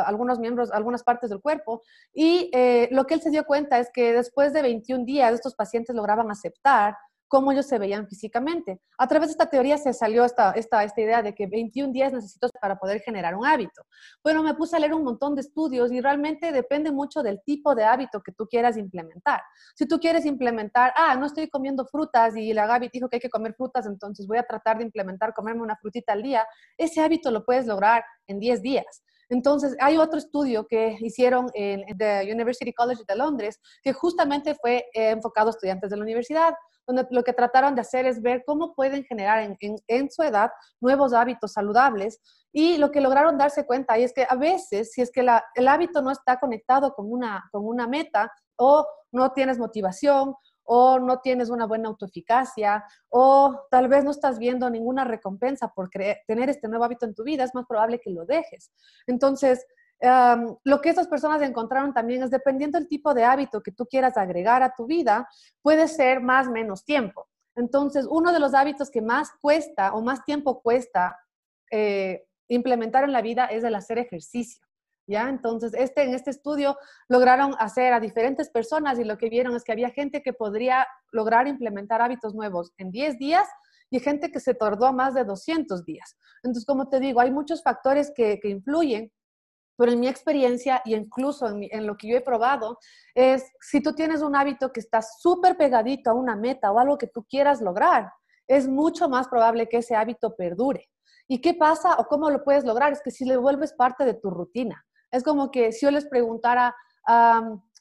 algunos 0.06 0.38
miembros, 0.38 0.73
algunas 0.73 1.03
partes 1.03 1.31
del 1.31 1.41
cuerpo. 1.41 1.82
Y 2.12 2.50
eh, 2.53 2.88
lo 2.91 3.05
que 3.05 3.14
él 3.14 3.20
se 3.20 3.31
dio 3.31 3.44
cuenta 3.44 3.79
es 3.79 3.91
que 3.93 4.12
después 4.12 4.53
de 4.53 4.62
21 4.62 5.05
días, 5.05 5.35
estos 5.35 5.55
pacientes 5.55 5.94
lograban 5.94 6.31
aceptar 6.31 6.96
cómo 7.31 7.53
ellos 7.53 7.67
se 7.67 7.79
veían 7.79 8.09
físicamente. 8.09 8.81
A 8.99 9.06
través 9.06 9.29
de 9.29 9.32
esta 9.32 9.47
teoría 9.49 9.79
se 9.79 9.93
salió 9.93 10.25
esta, 10.25 10.50
esta, 10.50 10.82
esta 10.82 11.00
idea 11.00 11.23
de 11.23 11.32
que 11.32 11.47
21 11.47 11.93
días 11.93 12.12
necesito 12.12 12.49
para 12.61 12.77
poder 12.77 13.00
generar 13.00 13.37
un 13.37 13.47
hábito. 13.47 13.82
Bueno, 14.23 14.43
me 14.43 14.53
puse 14.55 14.77
a 14.77 14.81
leer 14.81 14.93
un 14.93 15.05
montón 15.05 15.37
de 15.37 15.43
estudios 15.43 15.93
y 15.93 16.00
realmente 16.00 16.50
depende 16.50 16.91
mucho 16.91 17.23
del 17.23 17.41
tipo 17.47 17.77
de 17.77 17.85
hábito 17.85 18.21
que 18.21 18.32
tú 18.32 18.47
quieras 18.47 18.77
implementar. 18.77 19.41
Si 19.77 19.87
tú 19.87 20.00
quieres 20.00 20.27
implementar, 20.27 20.93
ah, 20.97 21.15
no 21.15 21.27
estoy 21.27 21.49
comiendo 21.49 21.87
frutas 21.87 22.37
y 22.37 22.53
la 22.53 22.67
Gaby 22.67 22.91
dijo 22.93 23.09
que 23.09 23.17
hay 23.17 23.21
que 23.21 23.31
comer 23.31 23.55
frutas, 23.55 23.87
entonces 23.87 24.27
voy 24.27 24.38
a 24.38 24.43
tratar 24.43 24.79
de 24.79 24.85
implementar 24.85 25.32
comerme 25.32 25.62
una 25.62 25.77
frutita 25.77 26.12
al 26.12 26.25
día, 26.25 26.44
ese 26.77 27.00
hábito 27.00 27.31
lo 27.31 27.44
puedes 27.44 27.65
lograr 27.65 28.03
en 28.27 28.41
10 28.41 28.61
días. 28.61 29.05
Entonces, 29.31 29.77
hay 29.79 29.97
otro 29.97 30.19
estudio 30.19 30.67
que 30.67 30.97
hicieron 31.00 31.47
en, 31.55 31.97
the 31.97 32.29
University 32.31 32.73
College 32.73 33.05
de 33.06 33.15
Londres 33.15 33.61
que 33.81 33.93
justamente 33.93 34.56
fue 34.56 34.87
eh, 34.93 35.10
enfocado 35.10 35.46
a 35.46 35.51
estudiantes 35.51 35.91
de 35.91 35.96
la 35.96 36.03
universidad 36.03 36.53
donde 36.94 37.06
lo 37.11 37.23
que 37.23 37.32
trataron 37.32 37.75
de 37.75 37.82
hacer 37.82 38.06
es 38.06 38.20
ver 38.20 38.43
cómo 38.44 38.75
pueden 38.75 39.05
generar 39.05 39.56
en, 39.61 40.11
su 40.11 40.23
edad 40.23 40.51
nuevos 40.81 41.13
hábitos 41.13 41.53
saludables. 41.53 42.20
Y 42.53 42.79
lo 42.79 42.91
que 42.91 43.01
lograron 43.01 43.39
darse 43.39 43.65
cuenta 43.65 43.97
es 43.97 44.13
que 44.13 44.27
a 44.29 44.35
veces, 44.35 44.93
si 44.93 45.03
es 45.03 45.13
que 45.13 45.25
el 45.55 45.69
hábito 45.69 46.03
no 46.03 46.11
está 46.11 46.41
conectado 46.41 46.94
con 46.94 47.11
una, 47.11 47.49
con 47.53 47.65
una 47.65 47.87
meta 47.87 48.32
o 48.56 48.87
no 49.13 49.32
tienes 49.32 49.59
motivación 49.59 50.35
o 50.65 50.99
no 50.99 51.20
tienes 51.20 51.51
una 51.51 51.67
buena 51.67 51.89
autoeficacia 51.89 52.85
o 53.09 53.67
tal 53.70 53.89
vez 53.89 54.05
no 54.05 54.11
estás 54.11 54.39
viendo 54.39 54.69
ninguna 54.69 55.05
recompensa 55.05 55.69
por 55.69 55.89
tener 55.89 56.51
este 56.51 56.69
nuevo 56.69 56.85
hábito 56.85 57.06
en 57.06 57.15
tu 57.15 57.25
vida, 57.25 57.44
es 57.44 57.55
más 57.55 57.67
probable 57.67 58.01
que 58.01 58.11
lo 58.11 58.25
dejes. 58.25 58.73
Entonces, 59.06 59.65
lo 60.02 60.80
que 60.80 60.88
estas 60.88 61.08
personas 61.08 61.42
encontraron 61.42 61.92
también 61.92 62.22
es 62.22 62.30
dependiendo 62.30 62.78
del 62.78 62.88
tipo 62.88 63.12
de 63.12 63.24
hábito 63.24 63.62
que 63.62 63.72
tú 63.72 63.86
quieras 63.86 64.16
agregar 64.16 64.62
a 64.62 64.74
tu 64.74 64.86
vida, 64.86 65.28
puede 65.62 65.88
ser 65.88 66.20
más 66.20 66.48
o 66.48 66.52
menos 66.52 66.84
tiempo. 66.84 67.28
Entonces, 67.56 68.06
uno 68.08 68.32
de 68.32 68.40
los 68.40 68.54
hábitos 68.54 68.90
que 68.90 69.02
más 69.02 69.30
cuesta 69.40 69.92
o 69.92 70.00
más 70.00 70.24
tiempo 70.24 70.62
cuesta 70.62 71.19
eh, 71.70 72.24
implementar 72.48 73.04
en 73.04 73.12
la 73.12 73.20
vida 73.20 73.46
es 73.46 73.64
el 73.64 73.74
hacer 73.74 73.98
ejercicio. 73.98 74.64
¿Ya? 75.06 75.28
Entonces, 75.28 75.72
este, 75.74 76.04
en 76.04 76.14
este 76.14 76.30
estudio 76.30 76.78
lograron 77.08 77.56
hacer 77.58 77.92
a 77.92 77.98
diferentes 77.98 78.48
personas 78.48 78.98
y 79.00 79.04
lo 79.04 79.19
que 79.19 79.28
vieron 79.28 79.56
es 79.56 79.64
que 79.64 79.72
había 79.72 79.90
gente 79.90 80.22
que 80.22 80.32
podría 80.32 80.86
lograr 81.10 81.48
implementar 81.48 82.00
hábitos 82.00 82.32
nuevos 82.32 82.72
en 82.78 82.92
10 82.92 83.19
días 83.19 83.48
y 83.90 83.98
gente 83.98 84.30
que 84.30 84.38
se 84.38 84.54
tardó 84.54 84.92
más 84.92 85.14
de 85.14 85.24
200 85.24 85.84
días. 85.84 86.16
Entonces, 86.44 86.64
como 86.64 86.88
te 86.88 87.00
digo, 87.00 87.20
hay 87.20 87.32
muchos 87.32 87.60
factores 87.60 88.12
que, 88.14 88.38
que 88.38 88.50
influyen 88.50 89.10
pero 89.81 89.93
en 89.93 90.01
mi 90.01 90.08
experiencia 90.08 90.82
y 90.84 90.94
incluso 90.94 91.49
en, 91.49 91.87
lo 91.87 91.96
que 91.96 92.08
yo 92.08 92.19
he 92.19 92.20
probado, 92.20 92.77
es 93.15 93.51
si 93.63 93.81
tú 93.81 93.94
tienes 93.94 94.20
un 94.20 94.37
hábito 94.37 94.70
que 94.70 94.81
está 94.81 95.01
súper 95.01 95.56
pegadito 95.56 96.10
a 96.10 96.13
una 96.13 96.37
meta 96.37 96.70
o 96.70 96.79
algo 96.79 96.99
que 96.99 97.06
tú 97.06 97.25
quieras 97.25 97.63
lograr, 97.63 98.13
es 98.46 98.69
mucho 98.69 99.08
más 99.08 99.27
probable 99.27 99.70
que 99.70 99.79
ese 99.79 99.96
hábito 99.96 100.37
perdure. 100.37 100.91
¿Y 101.27 101.41
qué 101.41 101.55
pasa 101.55 101.94
o 101.94 102.05
cómo 102.05 102.29
lo 102.29 102.44
puedes 102.44 102.63
lograr? 102.63 102.93
Es 102.93 103.01
que 103.01 103.10
si 103.10 103.25
le 103.25 103.39
vuelves 103.39 103.72
parte 103.72 104.05
de 104.05 104.13
tu 104.13 104.29
rutina. 104.29 104.84
Es 105.10 105.25
como 105.25 105.51
que 105.51 105.72
si 105.72 105.87
yo 105.87 105.91
les 105.91 106.05
preguntara, 106.05 106.77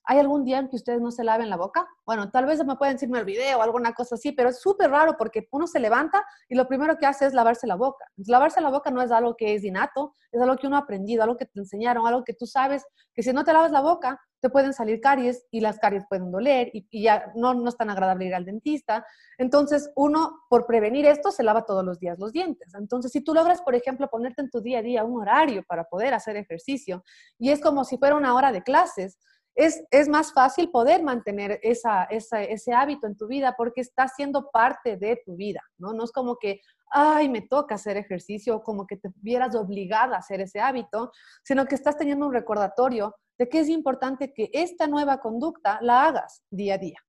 ¿Hay 0.05 0.19
algún 0.19 0.43
día 0.43 0.59
en 0.59 0.69
que 0.69 0.75
ustedes 0.75 1.01
no 1.01 1.11
se 1.11 1.23
laven 1.23 1.49
la 1.49 1.57
boca? 1.57 1.87
Bueno, 2.05 2.31
tal 2.31 2.45
vez 2.45 2.63
me 2.65 2.75
pueden 2.75 2.95
decirme 2.95 3.19
el 3.19 3.25
video 3.25 3.59
o 3.59 3.61
alguna 3.61 3.93
cosa 3.93 4.15
así, 4.15 4.31
pero 4.31 4.49
es 4.49 4.59
súper 4.59 4.89
raro 4.89 5.15
porque 5.17 5.47
uno 5.51 5.67
se 5.67 5.79
levanta 5.79 6.25
y 6.47 6.55
lo 6.55 6.67
primero 6.67 6.97
que 6.97 7.05
hace 7.05 7.25
es 7.25 7.33
lavarse 7.33 7.67
la 7.67 7.75
boca. 7.75 8.05
lavarse 8.27 8.61
la 8.61 8.69
boca 8.69 8.91
no 8.91 9.01
es 9.01 9.11
algo 9.11 9.35
que 9.35 9.55
es 9.55 9.63
innato, 9.63 10.13
es 10.31 10.41
algo 10.41 10.55
que 10.55 10.67
uno 10.67 10.77
ha 10.77 10.79
aprendido, 10.79 11.23
algo 11.23 11.37
que 11.37 11.45
te 11.45 11.59
enseñaron, 11.59 12.07
algo 12.07 12.23
que 12.23 12.33
tú 12.33 12.45
sabes 12.45 12.85
que 13.13 13.23
si 13.23 13.33
no 13.33 13.43
te 13.43 13.53
lavas 13.53 13.71
la 13.71 13.81
boca, 13.81 14.19
te 14.41 14.49
pueden 14.49 14.73
salir 14.73 15.01
caries 15.01 15.45
y 15.51 15.59
las 15.59 15.79
caries 15.79 16.05
pueden 16.07 16.31
doler 16.31 16.69
y, 16.73 17.03
ya 17.03 17.31
no, 17.35 17.53
no 17.53 17.69
es 17.69 17.77
tan 17.77 17.89
agradable 17.89 18.25
ir 18.25 18.35
al 18.35 18.45
dentista. 18.45 19.05
Entonces, 19.37 19.91
uno, 19.95 20.41
por 20.49 20.65
prevenir 20.65 21.05
esto, 21.05 21.31
se 21.31 21.43
lava 21.43 21.65
todos 21.65 21.83
los 21.83 21.99
días 21.99 22.17
los 22.19 22.31
dientes. 22.31 22.73
Entonces, 22.75 23.11
si 23.11 23.21
tú 23.21 23.33
logras, 23.33 23.61
por 23.61 23.75
ejemplo, 23.75 24.09
ponerte 24.09 24.41
en 24.41 24.49
tu 24.49 24.61
día 24.61 24.79
a 24.79 24.81
día 24.81 25.03
un 25.03 25.21
horario 25.21 25.63
para 25.67 25.83
poder 25.83 26.13
hacer 26.13 26.37
ejercicio 26.37 27.03
y 27.37 27.51
es 27.51 27.59
como 27.61 27.83
si 27.83 27.97
fuera 27.97 28.15
una 28.15 28.33
hora 28.33 28.51
de 28.51 28.63
clases, 28.63 29.17
es, 29.55 30.07
más 30.07 30.33
fácil 30.33 30.69
poder 30.69 31.03
mantener 31.03 31.59
ese 31.61 32.73
hábito 32.73 33.07
en 33.07 33.17
tu 33.17 33.27
vida 33.27 33.55
porque 33.57 33.81
está 33.81 34.07
siendo 34.07 34.49
parte 34.51 34.97
de 34.97 35.21
tu 35.25 35.35
vida, 35.35 35.61
¿no? 35.77 35.93
No 35.93 36.03
es 36.05 36.11
como 36.11 36.37
que, 36.37 36.61
ay, 36.91 37.29
me 37.29 37.41
toca 37.41 37.75
hacer 37.75 37.97
ejercicio, 37.97 38.61
como 38.61 38.87
que 38.87 38.97
te 38.97 39.09
vieras 39.15 39.55
obligada 39.55 40.15
a 40.15 40.19
hacer 40.19 40.41
ese 40.41 40.59
hábito, 40.59 41.11
sino 41.43 41.65
que 41.65 41.75
estás 41.75 41.97
teniendo 41.97 42.27
un 42.27 42.33
recordatorio 42.33 43.15
de 43.37 43.49
que 43.49 43.59
es 43.59 43.69
importante 43.69 44.33
que 44.33 44.49
esta 44.53 44.87
nueva 44.87 45.19
conducta 45.19 45.79
la 45.81 46.05
hagas 46.05 46.43
día 46.49 46.75
a 46.75 46.77
día. 46.77 46.99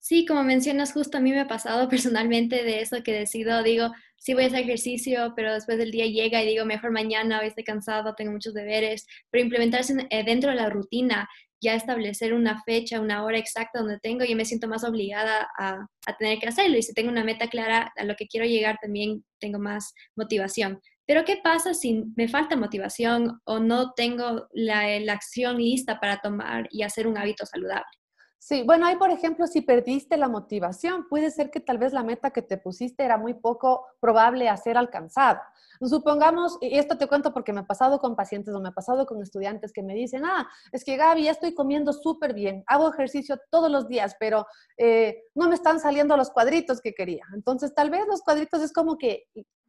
Sí, 0.00 0.24
como 0.24 0.44
mencionas, 0.44 0.92
justo 0.92 1.18
a 1.18 1.20
mí 1.20 1.32
me 1.32 1.40
ha 1.40 1.48
pasado 1.48 1.88
personalmente 1.88 2.62
de 2.62 2.80
eso 2.80 3.02
que 3.02 3.12
decido, 3.12 3.62
digo, 3.62 3.92
sí 4.16 4.34
voy 4.34 4.44
a 4.44 4.46
hacer 4.46 4.60
ejercicio, 4.60 5.32
pero 5.34 5.52
después 5.52 5.78
del 5.78 5.90
día 5.90 6.06
llega 6.06 6.42
y 6.42 6.46
digo, 6.46 6.64
mejor 6.64 6.92
mañana, 6.92 7.40
hoy 7.40 7.48
estoy 7.48 7.64
cansado, 7.64 8.14
tengo 8.14 8.32
muchos 8.32 8.54
deberes, 8.54 9.06
pero 9.30 9.44
implementarse 9.44 9.94
eh, 10.10 10.24
dentro 10.24 10.50
de 10.50 10.56
la 10.56 10.70
rutina 10.70 11.28
ya 11.60 11.74
establecer 11.74 12.32
una 12.34 12.62
fecha, 12.62 13.00
una 13.00 13.24
hora 13.24 13.38
exacta 13.38 13.80
donde 13.80 13.98
tengo, 13.98 14.24
yo 14.24 14.36
me 14.36 14.44
siento 14.44 14.68
más 14.68 14.84
obligada 14.84 15.48
a, 15.58 15.86
tener 16.18 16.38
que 16.38 16.48
hacerlo. 16.48 16.78
Y 16.78 16.82
si 16.82 16.94
tengo 16.94 17.10
una 17.10 17.24
meta 17.24 17.48
clara 17.48 17.92
a 17.94 18.04
lo 18.04 18.14
que 18.16 18.26
quiero 18.26 18.46
llegar, 18.46 18.78
también 18.80 19.24
tengo 19.38 19.58
más 19.58 19.92
motivación. 20.16 20.80
Pero 21.06 21.24
¿qué 21.24 21.38
pasa 21.42 21.74
si 21.74 22.04
me 22.16 22.28
falta 22.28 22.56
motivación 22.56 23.40
o 23.44 23.58
no 23.58 23.92
tengo 23.92 24.48
la, 24.52 24.98
la 25.00 25.12
acción 25.12 25.58
lista 25.58 26.00
para 26.00 26.20
tomar 26.20 26.68
y 26.70 26.82
hacer 26.82 27.06
un 27.06 27.18
hábito 27.18 27.44
saludable? 27.44 27.97
Sí, 28.40 28.62
bueno, 28.62 28.86
ahí 28.86 28.96
por 28.96 29.10
ejemplo, 29.10 29.48
si 29.48 29.62
perdiste 29.62 30.16
la 30.16 30.28
motivación, 30.28 31.08
puede 31.08 31.30
ser 31.30 31.50
que 31.50 31.58
tal 31.58 31.76
vez 31.76 31.92
la 31.92 32.04
meta 32.04 32.30
que 32.30 32.40
te 32.40 32.56
pusiste 32.56 33.04
era 33.04 33.18
muy 33.18 33.34
poco 33.34 33.84
probable 34.00 34.48
a 34.48 34.56
ser 34.56 34.78
alcanzada. 34.78 35.42
Supongamos, 35.80 36.56
y 36.60 36.78
esto 36.78 36.96
te 36.96 37.08
cuento 37.08 37.32
porque 37.32 37.52
me 37.52 37.60
ha 37.60 37.66
pasado 37.66 37.98
con 37.98 38.14
pacientes 38.14 38.54
o 38.54 38.60
me 38.60 38.68
ha 38.68 38.72
pasado 38.72 39.06
con 39.06 39.20
estudiantes 39.20 39.72
que 39.72 39.82
me 39.82 39.94
dicen, 39.94 40.24
ah, 40.24 40.48
es 40.70 40.84
que 40.84 40.96
Gaby, 40.96 41.24
ya 41.24 41.32
estoy 41.32 41.52
comiendo 41.52 41.92
súper 41.92 42.32
bien, 42.32 42.62
hago 42.68 42.88
ejercicio 42.88 43.38
todos 43.50 43.70
los 43.70 43.88
días, 43.88 44.16
pero 44.20 44.46
eh, 44.76 45.24
no 45.34 45.48
me 45.48 45.56
están 45.56 45.80
saliendo 45.80 46.16
los 46.16 46.30
cuadritos 46.30 46.80
que 46.80 46.94
quería. 46.94 47.24
Entonces, 47.34 47.74
tal 47.74 47.90
vez 47.90 48.06
los 48.06 48.22
cuadritos 48.22 48.62
es 48.62 48.72
como 48.72 48.98
que 48.98 49.24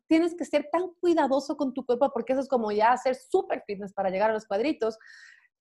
tienes 0.08 0.36
que 0.36 0.46
ser 0.46 0.70
tan 0.72 0.90
cuidadoso 1.00 1.58
con 1.58 1.74
tu 1.74 1.86
cuerpo 1.86 2.12
porque 2.14 2.34
eso 2.34 2.42
es 2.42 2.48
como 2.48 2.72
ya 2.72 2.92
hacer 2.92 3.16
súper 3.16 3.64
fitness 3.66 3.94
para 3.94 4.10
llegar 4.10 4.30
a 4.30 4.34
los 4.34 4.46
cuadritos. 4.46 4.98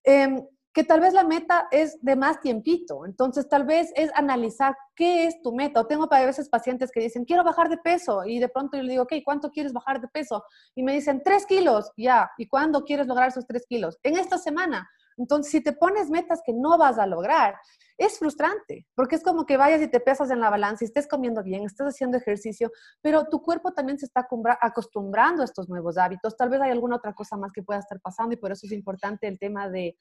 Em, 0.04 0.42
que 0.78 0.84
tal 0.84 1.00
vez 1.00 1.12
la 1.12 1.24
meta 1.24 1.66
es 1.72 1.98
de 2.02 2.14
más 2.14 2.40
tiempito. 2.40 3.04
Entonces, 3.04 3.48
tal 3.48 3.64
vez 3.64 3.92
es 3.96 4.12
analizar 4.14 4.76
qué 4.94 5.26
es 5.26 5.42
tu 5.42 5.52
meta. 5.52 5.80
O 5.80 5.88
tengo 5.88 6.06
a 6.08 6.24
veces 6.24 6.48
pacientes 6.48 6.92
que 6.92 7.00
dicen, 7.00 7.24
quiero 7.24 7.42
bajar 7.42 7.68
de 7.68 7.78
peso. 7.78 8.24
Y 8.24 8.38
de 8.38 8.48
pronto 8.48 8.76
yo 8.76 8.84
le 8.84 8.92
digo, 8.92 9.02
ok, 9.02 9.14
¿cuánto 9.24 9.50
quieres 9.50 9.72
bajar 9.72 10.00
de 10.00 10.06
peso? 10.06 10.44
Y 10.76 10.84
me 10.84 10.92
dicen, 10.92 11.20
tres 11.24 11.46
kilos. 11.46 11.90
Ya. 11.96 12.30
¿Y 12.38 12.46
cuándo 12.46 12.84
quieres 12.84 13.08
lograr 13.08 13.30
esos 13.30 13.44
tres 13.44 13.66
kilos? 13.68 13.98
En 14.04 14.18
esta 14.18 14.38
semana. 14.38 14.88
Entonces, 15.18 15.52
si 15.52 15.60
te 15.60 15.72
pones 15.72 16.08
metas 16.08 16.40
que 16.44 16.52
no 16.52 16.78
vas 16.78 16.98
a 16.98 17.06
lograr, 17.06 17.56
es 17.98 18.18
frustrante, 18.18 18.86
porque 18.94 19.16
es 19.16 19.22
como 19.22 19.44
que 19.44 19.56
vayas 19.56 19.82
y 19.82 19.88
te 19.88 20.00
pesas 20.00 20.30
en 20.30 20.40
la 20.40 20.48
balanza 20.48 20.84
y 20.84 20.86
estés 20.86 21.08
comiendo 21.08 21.42
bien, 21.42 21.64
estés 21.64 21.88
haciendo 21.88 22.16
ejercicio, 22.16 22.70
pero 23.02 23.26
tu 23.28 23.42
cuerpo 23.42 23.72
también 23.72 23.98
se 23.98 24.06
está 24.06 24.26
acostumbrando 24.60 25.42
a 25.42 25.44
estos 25.44 25.68
nuevos 25.68 25.98
hábitos. 25.98 26.36
Tal 26.36 26.48
vez 26.48 26.60
hay 26.60 26.70
alguna 26.70 26.96
otra 26.96 27.12
cosa 27.12 27.36
más 27.36 27.52
que 27.52 27.62
pueda 27.62 27.80
estar 27.80 28.00
pasando 28.00 28.34
y 28.34 28.36
por 28.36 28.52
eso 28.52 28.66
es 28.66 28.72
importante 28.72 29.26
el 29.26 29.38
tema 29.38 29.68
de 29.68 29.96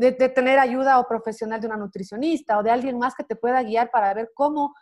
de, 0.00 0.12
tener 0.30 0.58
ayuda 0.58 0.98
o 0.98 1.06
profesional 1.06 1.60
de 1.60 1.66
una 1.66 1.76
nutricionista 1.76 2.58
o 2.58 2.62
de 2.62 2.70
alguien 2.70 2.98
más 2.98 3.14
que 3.14 3.24
te 3.24 3.36
pueda 3.36 3.62
guiar 3.62 3.90
para 3.90 4.14
ver 4.14 4.30
cómo 4.34 4.74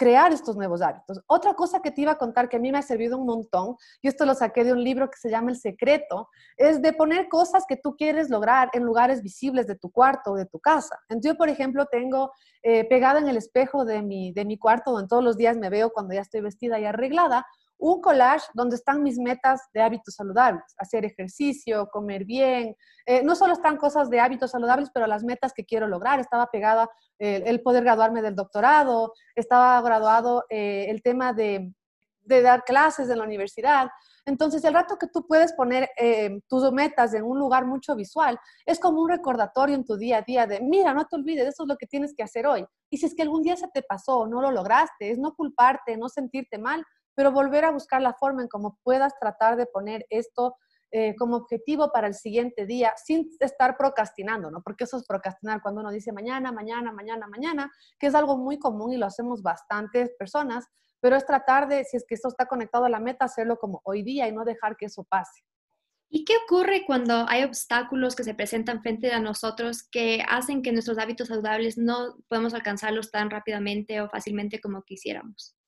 crear 0.00 0.32
estos 0.32 0.56
nuevos 0.56 0.80
hábitos. 0.80 1.20
Otra 1.26 1.52
cosa 1.52 1.82
que 1.82 1.90
te 1.90 2.00
iba 2.00 2.12
a 2.12 2.16
contar 2.16 2.48
que 2.48 2.56
a 2.56 2.58
mí 2.58 2.72
me 2.72 2.78
ha 2.78 2.82
servido 2.82 3.18
un 3.18 3.26
montón, 3.26 3.76
y 4.00 4.08
esto 4.08 4.24
lo 4.24 4.34
saqué 4.34 4.64
de 4.64 4.72
un 4.72 4.82
libro 4.82 5.10
que 5.10 5.18
se 5.18 5.28
llama 5.28 5.50
El 5.50 5.58
Secreto, 5.58 6.30
es 6.56 6.80
de 6.80 6.94
poner 6.94 7.28
cosas 7.28 7.66
que 7.68 7.76
tú 7.76 7.96
quieres 7.96 8.30
lograr 8.30 8.70
en 8.72 8.84
lugares 8.84 9.22
visibles 9.22 9.66
de 9.66 9.76
tu 9.76 9.90
cuarto 9.90 10.32
o 10.32 10.36
de 10.36 10.46
tu 10.46 10.58
casa. 10.58 10.98
Entonces, 11.10 11.32
yo, 11.32 11.36
por 11.36 11.50
ejemplo, 11.50 11.84
tengo 11.84 12.32
eh, 12.62 12.86
pegada 12.88 13.20
en 13.20 13.28
el 13.28 13.36
espejo 13.36 13.84
de 13.84 14.00
mi, 14.00 14.32
de 14.32 14.46
mi 14.46 14.56
cuarto, 14.56 14.90
donde 14.90 15.06
todos 15.06 15.22
los 15.22 15.36
días 15.36 15.58
me 15.58 15.68
veo 15.68 15.90
cuando 15.90 16.14
ya 16.14 16.22
estoy 16.22 16.40
vestida 16.40 16.80
y 16.80 16.86
arreglada, 16.86 17.44
un 17.80 18.00
collage 18.00 18.46
donde 18.54 18.76
están 18.76 19.02
mis 19.02 19.18
metas 19.18 19.62
de 19.72 19.80
hábitos 19.80 20.14
saludables, 20.14 20.62
hacer 20.78 21.04
ejercicio, 21.04 21.88
comer 21.90 22.24
bien. 22.24 22.76
Eh, 23.06 23.22
no 23.24 23.34
solo 23.34 23.54
están 23.54 23.78
cosas 23.78 24.10
de 24.10 24.20
hábitos 24.20 24.50
saludables, 24.50 24.90
pero 24.92 25.06
las 25.06 25.24
metas 25.24 25.52
que 25.52 25.64
quiero 25.64 25.88
lograr. 25.88 26.20
Estaba 26.20 26.46
pegada 26.50 26.88
eh, 27.18 27.42
el 27.46 27.62
poder 27.62 27.82
graduarme 27.82 28.22
del 28.22 28.36
doctorado, 28.36 29.14
estaba 29.34 29.80
graduado 29.80 30.44
eh, 30.50 30.86
el 30.88 31.02
tema 31.02 31.32
de, 31.32 31.72
de, 32.20 32.42
dar 32.42 32.64
clases 32.64 33.08
en 33.08 33.18
la 33.18 33.24
universidad. 33.24 33.88
Entonces, 34.26 34.62
el 34.64 34.74
rato 34.74 34.98
que 34.98 35.06
tú 35.06 35.26
puedes 35.26 35.54
poner 35.54 35.88
tus 36.46 36.70
metas 36.72 37.14
en 37.14 37.24
un 37.24 37.38
lugar 37.38 37.64
mucho 37.64 37.96
visual, 37.96 38.38
es 38.66 38.78
como 38.78 39.00
un 39.00 39.08
recordatorio 39.08 39.74
en 39.74 39.84
tu 39.84 39.96
día 39.96 40.18
a 40.18 40.22
día 40.22 40.46
de, 40.46 40.60
mira, 40.60 40.92
no 40.92 41.06
te 41.06 41.16
olvides, 41.16 41.48
eso 41.48 41.62
es 41.62 41.68
lo 41.68 41.76
que 41.76 41.86
tienes 41.86 42.14
que 42.14 42.22
hacer 42.22 42.46
hoy. 42.46 42.64
Y 42.90 42.98
si 42.98 43.06
es 43.06 43.14
que 43.14 43.22
algún 43.22 43.42
día 43.42 43.56
se 43.56 43.68
te 43.68 43.82
pasó 43.82 44.18
o 44.18 44.26
no 44.26 44.42
lo 44.42 44.50
lograste, 44.50 45.10
es 45.10 45.18
no 45.18 45.34
culparte, 45.34 45.96
no 45.96 46.08
sentirte 46.10 46.58
mal, 46.58 46.84
pero 47.20 47.32
volver 47.32 47.66
a 47.66 47.70
buscar 47.70 48.00
la 48.00 48.14
forma 48.14 48.40
en 48.40 48.48
cómo 48.48 48.78
puedas 48.82 49.12
tratar 49.20 49.56
de 49.58 49.66
poner 49.66 50.06
esto 50.08 50.56
eh, 50.90 51.14
como 51.16 51.36
objetivo 51.36 51.92
para 51.92 52.06
el 52.06 52.14
siguiente 52.14 52.64
día 52.64 52.94
sin 52.96 53.28
estar 53.40 53.76
procrastinando, 53.76 54.50
¿no? 54.50 54.62
Porque 54.62 54.84
eso 54.84 54.96
es 54.96 55.06
procrastinar 55.06 55.60
cuando 55.60 55.82
uno 55.82 55.90
dice 55.90 56.12
mañana, 56.12 56.50
mañana, 56.50 56.92
mañana, 56.92 57.26
mañana, 57.28 57.70
que 57.98 58.06
es 58.06 58.14
algo 58.14 58.38
muy 58.38 58.58
común 58.58 58.94
y 58.94 58.96
lo 58.96 59.04
hacemos 59.04 59.42
bastantes 59.42 60.12
personas, 60.18 60.64
pero 60.98 61.14
es 61.14 61.26
tratar 61.26 61.68
de, 61.68 61.84
si 61.84 61.98
es 61.98 62.06
que 62.08 62.14
esto 62.14 62.28
está 62.28 62.46
conectado 62.46 62.86
a 62.86 62.88
la 62.88 63.00
meta, 63.00 63.26
hacerlo 63.26 63.58
como 63.58 63.82
hoy 63.84 64.02
día 64.02 64.26
y 64.26 64.32
no 64.32 64.46
dejar 64.46 64.78
que 64.78 64.86
eso 64.86 65.04
pase. 65.04 65.42
¿Y 66.08 66.24
qué 66.24 66.32
ocurre 66.46 66.84
cuando 66.86 67.26
hay 67.28 67.44
obstáculos 67.44 68.16
que 68.16 68.24
se 68.24 68.32
presentan 68.32 68.80
frente 68.80 69.12
a 69.12 69.20
nosotros 69.20 69.82
que 69.82 70.24
hacen 70.26 70.62
que 70.62 70.72
nuestros 70.72 70.96
hábitos 70.96 71.28
saludables 71.28 71.76
no 71.76 72.16
podemos 72.28 72.54
alcanzarlos 72.54 73.10
tan 73.10 73.28
rápidamente 73.28 74.00
o 74.00 74.08
fácilmente 74.08 74.58
como 74.58 74.84
quisiéramos? 74.84 75.59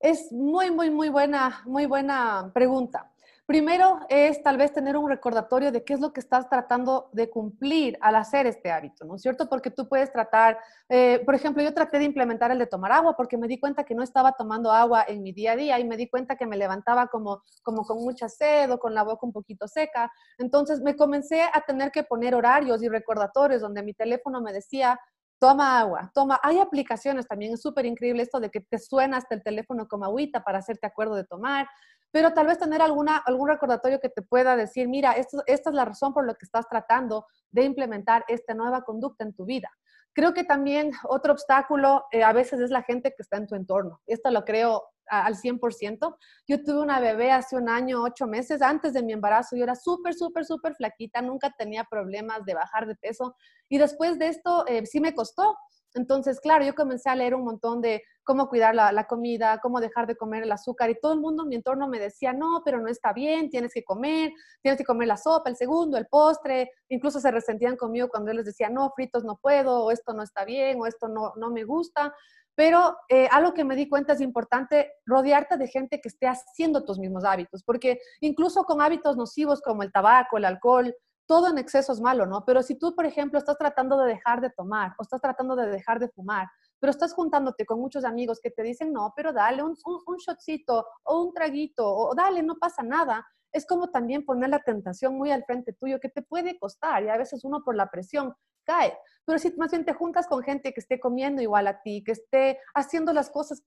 Es 0.00 0.30
muy, 0.30 0.70
muy, 0.70 0.90
muy 0.90 1.08
buena, 1.08 1.62
muy 1.66 1.86
buena 1.86 2.52
pregunta. 2.54 3.10
Primero 3.46 4.00
es 4.10 4.42
tal 4.42 4.58
vez 4.58 4.72
tener 4.72 4.96
un 4.96 5.08
recordatorio 5.08 5.72
de 5.72 5.82
qué 5.82 5.94
es 5.94 6.00
lo 6.00 6.12
que 6.12 6.20
estás 6.20 6.48
tratando 6.50 7.08
de 7.14 7.30
cumplir 7.30 7.96
al 8.02 8.14
hacer 8.14 8.46
este 8.46 8.70
hábito, 8.70 9.06
¿no 9.06 9.16
es 9.16 9.22
cierto? 9.22 9.48
Porque 9.48 9.70
tú 9.70 9.88
puedes 9.88 10.12
tratar, 10.12 10.58
eh, 10.88 11.22
por 11.24 11.34
ejemplo, 11.34 11.62
yo 11.62 11.72
traté 11.72 11.98
de 11.98 12.04
implementar 12.04 12.50
el 12.50 12.58
de 12.58 12.66
tomar 12.66 12.92
agua 12.92 13.16
porque 13.16 13.38
me 13.38 13.48
di 13.48 13.58
cuenta 13.58 13.84
que 13.84 13.94
no 13.94 14.02
estaba 14.02 14.32
tomando 14.32 14.70
agua 14.70 15.04
en 15.08 15.22
mi 15.22 15.32
día 15.32 15.52
a 15.52 15.56
día 15.56 15.78
y 15.80 15.84
me 15.84 15.96
di 15.96 16.08
cuenta 16.08 16.36
que 16.36 16.46
me 16.46 16.58
levantaba 16.58 17.06
como, 17.06 17.42
como 17.62 17.84
con 17.84 18.04
mucha 18.04 18.28
sed 18.28 18.70
o 18.70 18.78
con 18.78 18.94
la 18.94 19.02
boca 19.02 19.26
un 19.26 19.32
poquito 19.32 19.66
seca. 19.66 20.12
Entonces 20.36 20.80
me 20.80 20.94
comencé 20.94 21.42
a 21.42 21.62
tener 21.66 21.90
que 21.90 22.04
poner 22.04 22.34
horarios 22.34 22.82
y 22.82 22.88
recordatorios 22.88 23.62
donde 23.62 23.82
mi 23.82 23.94
teléfono 23.94 24.42
me 24.42 24.52
decía, 24.52 25.00
toma 25.38 25.78
agua, 25.78 26.10
toma. 26.14 26.40
Hay 26.42 26.58
aplicaciones 26.58 27.26
también, 27.26 27.54
es 27.54 27.62
súper 27.62 27.86
increíble 27.86 28.22
esto 28.22 28.40
de 28.40 28.50
que 28.50 28.60
te 28.60 28.78
suena 28.78 29.18
hasta 29.18 29.34
el 29.34 29.42
teléfono 29.42 29.86
como 29.88 30.04
agüita 30.04 30.42
para 30.42 30.58
hacerte 30.58 30.86
acuerdo 30.86 31.14
de 31.14 31.24
tomar, 31.24 31.68
pero 32.10 32.32
tal 32.32 32.46
vez 32.46 32.58
tener 32.58 32.82
alguna, 32.82 33.18
algún 33.18 33.48
recordatorio 33.48 34.00
que 34.00 34.08
te 34.08 34.22
pueda 34.22 34.56
decir, 34.56 34.88
mira, 34.88 35.12
esto, 35.12 35.42
esta 35.46 35.70
es 35.70 35.76
la 35.76 35.84
razón 35.84 36.12
por 36.14 36.26
la 36.26 36.34
que 36.34 36.44
estás 36.44 36.66
tratando 36.68 37.26
de 37.50 37.64
implementar 37.64 38.24
esta 38.28 38.54
nueva 38.54 38.82
conducta 38.82 39.24
en 39.24 39.34
tu 39.34 39.44
vida. 39.44 39.70
Creo 40.14 40.34
que 40.34 40.44
también 40.44 40.90
otro 41.08 41.32
obstáculo 41.32 42.04
eh, 42.10 42.22
a 42.22 42.32
veces 42.32 42.60
es 42.60 42.70
la 42.70 42.82
gente 42.82 43.10
que 43.10 43.22
está 43.22 43.36
en 43.36 43.46
tu 43.46 43.54
entorno. 43.54 44.00
Esto 44.06 44.30
lo 44.30 44.44
creo 44.44 44.84
al 45.10 45.36
100%. 45.36 46.16
Yo 46.46 46.62
tuve 46.62 46.80
una 46.80 47.00
bebé 47.00 47.30
hace 47.30 47.56
un 47.56 47.68
año, 47.68 48.02
ocho 48.02 48.26
meses, 48.26 48.62
antes 48.62 48.92
de 48.92 49.02
mi 49.02 49.12
embarazo. 49.12 49.56
Yo 49.56 49.64
era 49.64 49.74
súper, 49.74 50.14
súper, 50.14 50.44
súper 50.44 50.74
flaquita, 50.74 51.22
nunca 51.22 51.54
tenía 51.56 51.84
problemas 51.84 52.44
de 52.44 52.54
bajar 52.54 52.86
de 52.86 52.94
peso. 52.96 53.34
Y 53.68 53.78
después 53.78 54.18
de 54.18 54.28
esto, 54.28 54.66
eh, 54.66 54.84
sí 54.86 55.00
me 55.00 55.14
costó. 55.14 55.56
Entonces, 55.94 56.40
claro, 56.40 56.64
yo 56.64 56.74
comencé 56.74 57.08
a 57.08 57.16
leer 57.16 57.34
un 57.34 57.44
montón 57.44 57.80
de 57.80 58.02
cómo 58.24 58.48
cuidar 58.48 58.74
la, 58.74 59.06
comida, 59.06 59.58
cómo 59.62 59.80
dejar 59.80 60.06
de 60.06 60.14
comer 60.14 60.42
el 60.42 60.52
azúcar 60.52 60.90
y 60.90 61.00
todo 61.00 61.14
el 61.14 61.20
mundo 61.20 61.44
en 61.44 61.48
mi 61.48 61.54
entorno 61.56 61.88
me 61.88 61.98
decía, 61.98 62.34
no, 62.34 62.60
pero 62.62 62.78
no 62.78 62.88
está 62.88 63.14
bien, 63.14 63.48
tienes 63.48 63.72
que 63.72 63.82
comer, 63.82 64.32
tienes 64.60 64.76
que 64.76 64.84
comer 64.84 65.08
la 65.08 65.16
sopa, 65.16 65.48
el 65.48 65.56
segundo, 65.56 65.96
el 65.96 66.06
postre, 66.08 66.70
incluso 66.90 67.20
se 67.20 67.30
resentían 67.30 67.76
conmigo 67.76 68.08
cuando 68.08 68.30
yo 68.30 68.36
les 68.36 68.44
decía, 68.44 68.68
no, 68.68 68.92
fritos 68.94 69.24
no 69.24 69.38
puedo, 69.40 69.84
o 69.84 69.90
esto 69.90 70.12
no 70.12 70.22
está 70.22 70.44
bien, 70.44 70.78
o 70.78 70.86
esto 70.86 71.08
no, 71.08 71.32
no 71.36 71.50
me 71.50 71.64
gusta. 71.64 72.14
Pero 72.54 72.96
eh, 73.08 73.28
algo 73.30 73.54
que 73.54 73.64
me 73.64 73.76
di 73.76 73.88
cuenta 73.88 74.12
es 74.12 74.20
importante 74.20 74.92
rodearte 75.06 75.56
de 75.56 75.68
gente 75.68 76.00
que 76.00 76.08
esté 76.08 76.26
haciendo 76.26 76.84
tus 76.84 76.98
mismos 76.98 77.24
hábitos, 77.24 77.62
porque 77.62 77.98
incluso 78.20 78.64
con 78.64 78.82
hábitos 78.82 79.16
nocivos 79.16 79.62
como 79.62 79.84
el 79.84 79.92
tabaco, 79.92 80.36
el 80.36 80.44
alcohol, 80.44 80.92
todo 81.28 81.48
en 81.48 81.58
exceso 81.58 81.92
es 81.92 82.00
malo, 82.00 82.24
¿no? 82.26 82.44
Pero 82.46 82.62
si 82.62 82.74
tú, 82.76 82.96
por 82.96 83.04
ejemplo, 83.04 83.38
estás 83.38 83.58
tratando 83.58 83.98
de 83.98 84.08
dejar 84.08 84.40
de 84.40 84.48
tomar 84.48 84.94
o 84.98 85.02
estás 85.02 85.20
tratando 85.20 85.54
de 85.54 85.68
dejar 85.68 86.00
de 86.00 86.08
fumar, 86.08 86.48
pero 86.80 86.90
estás 86.90 87.12
juntándote 87.12 87.66
con 87.66 87.78
muchos 87.78 88.04
amigos 88.04 88.40
que 88.42 88.50
te 88.50 88.62
dicen, 88.62 88.92
no, 88.92 89.12
pero 89.14 89.32
dale 89.32 89.62
un, 89.62 89.76
un, 89.84 90.16
shotcito 90.16 90.86
o 91.04 91.22
un 91.22 91.34
traguito 91.34 91.86
o 91.86 92.14
dale, 92.14 92.42
no 92.42 92.56
pasa 92.56 92.82
nada. 92.82 93.26
Es 93.52 93.66
como 93.66 93.90
también 93.90 94.24
poner 94.24 94.48
la 94.48 94.60
tentación 94.60 95.16
muy 95.16 95.30
al 95.30 95.44
frente 95.44 95.74
tuyo 95.74 96.00
que 96.00 96.08
te 96.08 96.22
puede 96.22 96.58
costar 96.58 97.04
y 97.04 97.10
a 97.10 97.18
veces 97.18 97.44
uno 97.44 97.62
por 97.62 97.76
la 97.76 97.90
presión 97.90 98.34
cae. 98.64 98.96
Pero 99.26 99.38
si 99.38 99.54
más 99.56 99.70
bien 99.70 99.84
te 99.84 99.92
juntas 99.92 100.26
con 100.26 100.42
gente 100.42 100.72
que 100.72 100.80
esté 100.80 100.98
comiendo 100.98 101.42
igual 101.42 101.66
a 101.66 101.82
ti, 101.82 102.02
que 102.04 102.12
esté 102.12 102.58
haciendo 102.74 103.12
las 103.12 103.28
cosas 103.28 103.62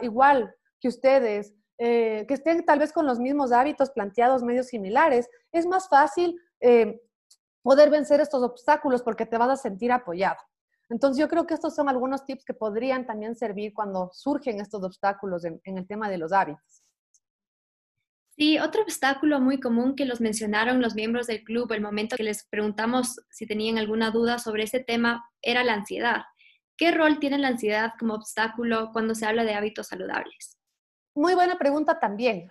igual 0.00 0.54
que 0.80 0.88
ustedes, 0.88 1.54
eh, 1.78 2.26
que 2.28 2.34
estén 2.34 2.64
tal 2.64 2.78
vez 2.78 2.92
con 2.92 3.06
los 3.06 3.18
mismos 3.18 3.52
hábitos 3.52 3.90
planteados, 3.90 4.42
medios 4.42 4.66
similares, 4.66 5.28
es 5.50 5.66
más 5.66 5.88
fácil 5.88 6.38
eh, 6.60 7.00
poder 7.62 7.90
vencer 7.90 8.20
estos 8.20 8.42
obstáculos 8.42 9.02
porque 9.02 9.26
te 9.26 9.38
vas 9.38 9.50
a 9.50 9.56
sentir 9.56 9.92
apoyado. 9.92 10.38
Entonces 10.88 11.20
yo 11.20 11.28
creo 11.28 11.46
que 11.46 11.54
estos 11.54 11.74
son 11.74 11.88
algunos 11.88 12.24
tips 12.24 12.44
que 12.44 12.54
podrían 12.54 13.06
también 13.06 13.36
servir 13.36 13.72
cuando 13.72 14.10
surgen 14.12 14.60
estos 14.60 14.82
obstáculos 14.82 15.44
en, 15.44 15.60
el 15.64 15.86
tema 15.86 16.10
de 16.10 16.18
los 16.18 16.32
hábitos. 16.32 16.82
Sí, 18.36 18.58
otro 18.58 18.82
obstáculo 18.82 19.38
muy 19.38 19.60
común 19.60 19.94
que 19.94 20.04
los 20.04 20.20
mencionaron 20.20 20.80
los 20.80 20.94
miembros 20.94 21.26
del 21.26 21.44
club 21.44 21.70
el 21.72 21.82
momento 21.82 22.16
que 22.16 22.22
les 22.22 22.44
preguntamos 22.48 23.20
si 23.30 23.46
tenían 23.46 23.78
alguna 23.78 24.10
duda 24.10 24.38
sobre 24.38 24.64
ese 24.64 24.80
tema 24.80 25.24
era 25.42 25.62
la 25.62 25.74
ansiedad. 25.74 26.22
¿Qué 26.76 26.90
rol 26.90 27.20
tiene 27.20 27.38
la 27.38 27.48
ansiedad 27.48 27.92
como 27.98 28.14
obstáculo 28.14 28.90
cuando 28.92 29.14
se 29.14 29.26
habla 29.26 29.44
de 29.44 29.54
hábitos 29.54 29.88
saludables? 29.88 30.59
Muy 31.14 31.34
buena 31.34 31.58
pregunta 31.58 31.98
también. 31.98 32.50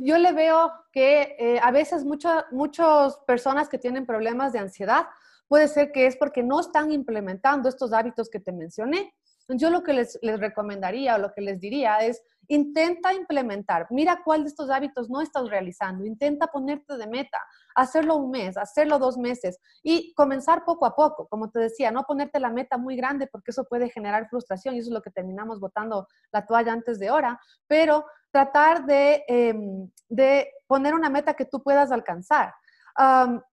yo 0.00 0.18
le 0.18 0.32
veo 0.32 0.72
que 0.92 1.36
eh, 1.38 1.60
a 1.62 1.70
veces 1.70 2.04
muchas 2.04 3.16
personas 3.26 3.68
que 3.68 3.78
tienen 3.78 4.04
problemas 4.04 4.52
de 4.52 4.58
ansiedad 4.58 5.06
puede 5.46 5.68
ser 5.68 5.92
que 5.92 6.06
es 6.06 6.16
porque 6.16 6.42
no 6.42 6.60
están 6.60 6.92
implementando 6.92 7.68
estos 7.68 7.92
hábitos 7.92 8.28
que 8.28 8.40
te 8.40 8.52
mencioné. 8.52 9.14
Yo 9.56 9.70
lo 9.70 9.82
que 9.82 9.92
les, 9.92 10.18
recomendaría 10.22 11.16
o 11.16 11.18
lo 11.18 11.32
que 11.32 11.40
les 11.40 11.60
diría 11.60 11.98
es 11.98 12.22
Intenta 12.52 13.14
implementar, 13.14 13.86
mira 13.90 14.22
cuál 14.24 14.42
de 14.42 14.48
estos 14.48 14.70
hábitos 14.70 15.08
no 15.08 15.20
estás 15.20 15.48
realizando, 15.48 16.04
intenta 16.04 16.48
ponerte 16.48 16.96
de 16.96 17.06
meta, 17.06 17.38
hacerlo 17.76 18.16
un 18.16 18.32
mes, 18.32 18.56
hacerlo 18.56 18.98
dos 18.98 19.16
meses 19.16 19.60
y 19.84 20.12
comenzar 20.14 20.64
poco 20.64 20.84
a 20.84 20.96
poco, 20.96 21.28
como 21.28 21.48
te 21.48 21.60
decía, 21.60 21.92
no 21.92 22.02
ponerte 22.02 22.40
la 22.40 22.50
meta 22.50 22.76
muy 22.76 22.96
grande 22.96 23.28
porque 23.28 23.52
eso 23.52 23.66
puede 23.66 23.88
generar 23.88 24.28
frustración 24.28 24.74
y 24.74 24.78
eso 24.80 24.88
es 24.88 24.94
lo 24.94 25.00
que 25.00 25.12
terminamos 25.12 25.60
botando 25.60 26.08
la 26.32 26.44
toalla 26.44 26.72
antes 26.72 26.98
de 26.98 27.12
hora, 27.12 27.38
pero 27.68 28.04
tratar 28.32 28.84
de, 28.84 29.22
em, 29.28 29.88
de 30.08 30.50
poner 30.66 30.94
una 30.94 31.08
meta 31.08 31.34
que 31.34 31.44
tú 31.44 31.62
puedas 31.62 31.92
alcanzar 31.92 32.52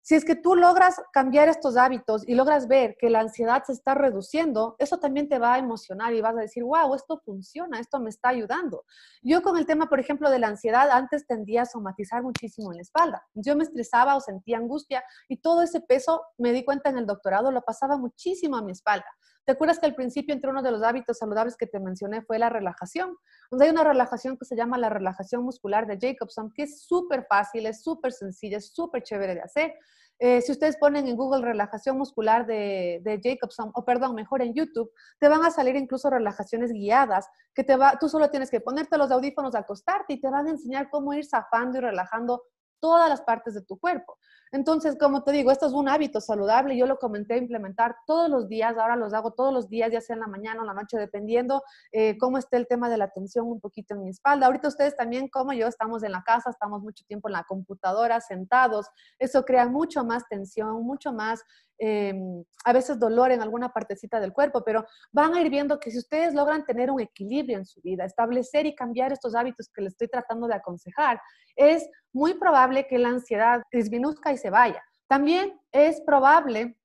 si 0.01 0.15
es 0.15 0.25
que 0.25 0.35
tú 0.35 0.55
logras 0.55 1.01
cambiar 1.13 1.47
estos 1.47 1.77
hábitos 1.77 2.27
y 2.27 2.35
logras 2.35 2.67
ver 2.67 2.97
que 2.99 3.09
la 3.09 3.21
ansiedad 3.21 3.63
se 3.65 3.73
está 3.73 3.93
reduciendo, 3.93 4.75
eso 4.79 4.97
también 4.97 5.29
te 5.29 5.39
va 5.39 5.53
a 5.53 5.59
emocionar 5.59 6.13
y 6.13 6.21
vas 6.21 6.35
a 6.35 6.41
decir, 6.41 6.63
wow, 6.63 6.93
esto 6.95 7.21
funciona, 7.23 7.79
esto 7.79 7.99
me 7.99 8.09
está 8.09 8.29
ayudando. 8.29 8.83
Yo 9.21 9.41
con 9.41 9.57
el 9.57 9.65
tema, 9.65 9.87
por 9.87 9.99
ejemplo, 9.99 10.29
de 10.29 10.39
la 10.39 10.47
ansiedad, 10.47 10.89
antes 10.91 11.25
tendía 11.25 11.61
a 11.61 11.65
somatizar 11.65 12.23
muchísimo 12.23 12.71
en 12.71 12.77
la 12.77 12.81
espalda. 12.81 13.23
Yo 13.35 13.55
me 13.55 13.63
estresaba 13.63 14.15
o 14.15 14.21
sentía 14.21 14.57
angustia 14.57 15.03
y 15.29 15.37
todo 15.37 15.61
ese 15.61 15.81
peso, 15.81 16.23
me 16.37 16.51
di 16.51 16.65
cuenta 16.65 16.89
en 16.89 16.97
el 16.97 17.05
doctorado, 17.05 17.51
lo 17.51 17.61
pasaba 17.61 17.97
muchísimo 17.97 18.57
a 18.57 18.61
mi 18.61 18.71
espalda. 18.73 19.07
¿Te 19.47 19.53
acuerdas 19.53 19.79
que 19.79 19.85
al 19.85 19.95
principio 19.95 20.35
entre 20.35 20.49
uno 20.49 20.61
de 20.61 20.71
los 20.71 20.83
hábitos 20.83 21.19
saludables 21.19 21.55
que 21.55 21.67
te 21.67 21.79
mencioné 21.79 22.21
fue 22.21 22.37
la 22.37 22.49
relajación? 22.49 23.15
Donde 23.49 23.63
hay 23.63 23.71
una 23.71 23.85
relajación 23.85 24.37
que 24.37 24.43
se 24.43 24.57
llama 24.57 24.77
la 24.77 24.89
relajación 24.89 25.41
muscular 25.41 25.87
de 25.87 25.97
Jacobson, 25.97 26.51
que 26.53 26.63
es 26.63 26.81
súper 26.81 27.25
fácil, 27.29 27.65
es 27.65 27.81
súper 27.81 28.11
sencilla, 28.11 28.57
es 28.57 28.73
súper 28.73 29.03
chévere 29.03 29.35
de 29.35 29.41
hacer. 29.41 29.73
Eh, 30.19 30.41
si 30.41 30.51
ustedes 30.51 30.75
ponen 30.75 31.07
en 31.07 31.15
Google 31.15 31.45
relajación 31.45 31.97
muscular 31.97 32.45
de, 32.45 32.99
de, 33.05 33.21
Jacobson, 33.23 33.71
o 33.73 33.85
perdón, 33.85 34.15
mejor 34.15 34.41
en 34.41 34.53
YouTube, 34.53 34.91
te 35.17 35.29
van 35.29 35.45
a 35.45 35.49
salir 35.49 35.77
incluso 35.77 36.09
relajaciones 36.09 36.73
guiadas, 36.73 37.29
que 37.53 37.63
te 37.63 37.77
va, 37.77 37.97
tú 37.97 38.09
solo 38.09 38.29
tienes 38.29 38.51
que 38.51 38.59
ponerte 38.59 38.97
los 38.97 39.11
audífonos, 39.11 39.55
acostarte 39.55 40.11
y 40.11 40.19
te 40.19 40.29
van 40.29 40.47
a 40.47 40.49
enseñar 40.49 40.89
cómo 40.89 41.13
ir 41.13 41.25
zafando 41.25 41.77
y 41.77 41.81
relajando 41.81 42.43
todas 42.81 43.07
las 43.09 43.21
partes 43.21 43.53
de 43.53 43.61
tu 43.61 43.79
cuerpo. 43.79 44.17
Entonces, 44.51 44.97
como 44.99 45.23
te 45.23 45.31
digo, 45.31 45.51
esto 45.51 45.67
es 45.67 45.73
un 45.73 45.89
hábito 45.89 46.21
saludable. 46.21 46.77
Yo 46.77 46.85
lo 46.85 46.97
comenté 46.97 47.37
implementar 47.37 47.95
todos 48.05 48.29
los 48.29 48.47
días. 48.47 48.77
Ahora 48.77 48.95
los 48.95 49.13
hago 49.13 49.31
todos 49.31 49.53
los 49.53 49.69
días, 49.69 49.91
ya 49.91 50.01
sea 50.01 50.15
en 50.15 50.21
la 50.21 50.27
mañana 50.27 50.59
o 50.59 50.63
en 50.63 50.67
la 50.67 50.73
noche, 50.73 50.97
dependiendo 50.97 51.63
eh, 51.91 52.17
cómo 52.17 52.37
esté 52.37 52.57
el 52.57 52.67
tema 52.67 52.89
de 52.89 52.97
la 52.97 53.09
tensión 53.09 53.47
un 53.47 53.59
poquito 53.59 53.93
en 53.93 54.03
mi 54.03 54.09
espalda. 54.09 54.47
Ahorita 54.47 54.67
ustedes 54.67 54.95
también, 54.95 55.27
como 55.27 55.53
yo, 55.53 55.67
estamos 55.67 56.03
en 56.03 56.11
la 56.11 56.23
casa, 56.23 56.49
estamos 56.49 56.81
mucho 56.81 57.03
tiempo 57.05 57.29
en 57.29 57.33
la 57.33 57.43
computadora, 57.43 58.21
sentados. 58.21 58.87
Eso 59.19 59.43
crea 59.45 59.67
mucho 59.67 60.03
más 60.03 60.27
tensión, 60.27 60.83
mucho 60.83 61.13
más 61.13 61.43
Em, 61.79 62.43
a 62.65 62.73
veces 62.73 62.97
dolor 62.99 63.31
en 63.31 63.41
alguna 63.41 63.71
partecita 63.71 64.19
del 64.19 64.33
cuerpo, 64.33 64.63
pero 64.63 64.85
van 65.11 65.35
a 65.35 65.41
ir 65.41 65.49
viendo 65.51 65.79
que 65.79 65.91
si 65.91 65.99
ustedes 65.99 66.33
logran 66.33 66.65
tener 66.65 66.89
un 66.89 66.99
equilibrio 66.99 67.57
en 67.57 67.65
su 67.65 67.81
vida, 67.81 68.03
establecer 68.03 68.65
y 68.65 68.73
cambiar 68.73 69.13
estos 69.13 69.35
hábitos 69.35 69.69
que 69.69 69.83
les 69.83 69.93
estoy 69.93 70.07
tratando 70.07 70.47
de 70.47 70.55
aconsejar, 70.55 71.21
es 71.55 71.87
muy 72.11 72.33
probable 72.33 72.87
que 72.87 72.97
la 72.97 73.09
ansiedad 73.09 73.61
disminuzca 73.71 74.31
y 74.31 74.36
se 74.37 74.49
vaya. 74.49 74.83
También 75.07 75.59
es 75.71 76.01
probable 76.01 76.77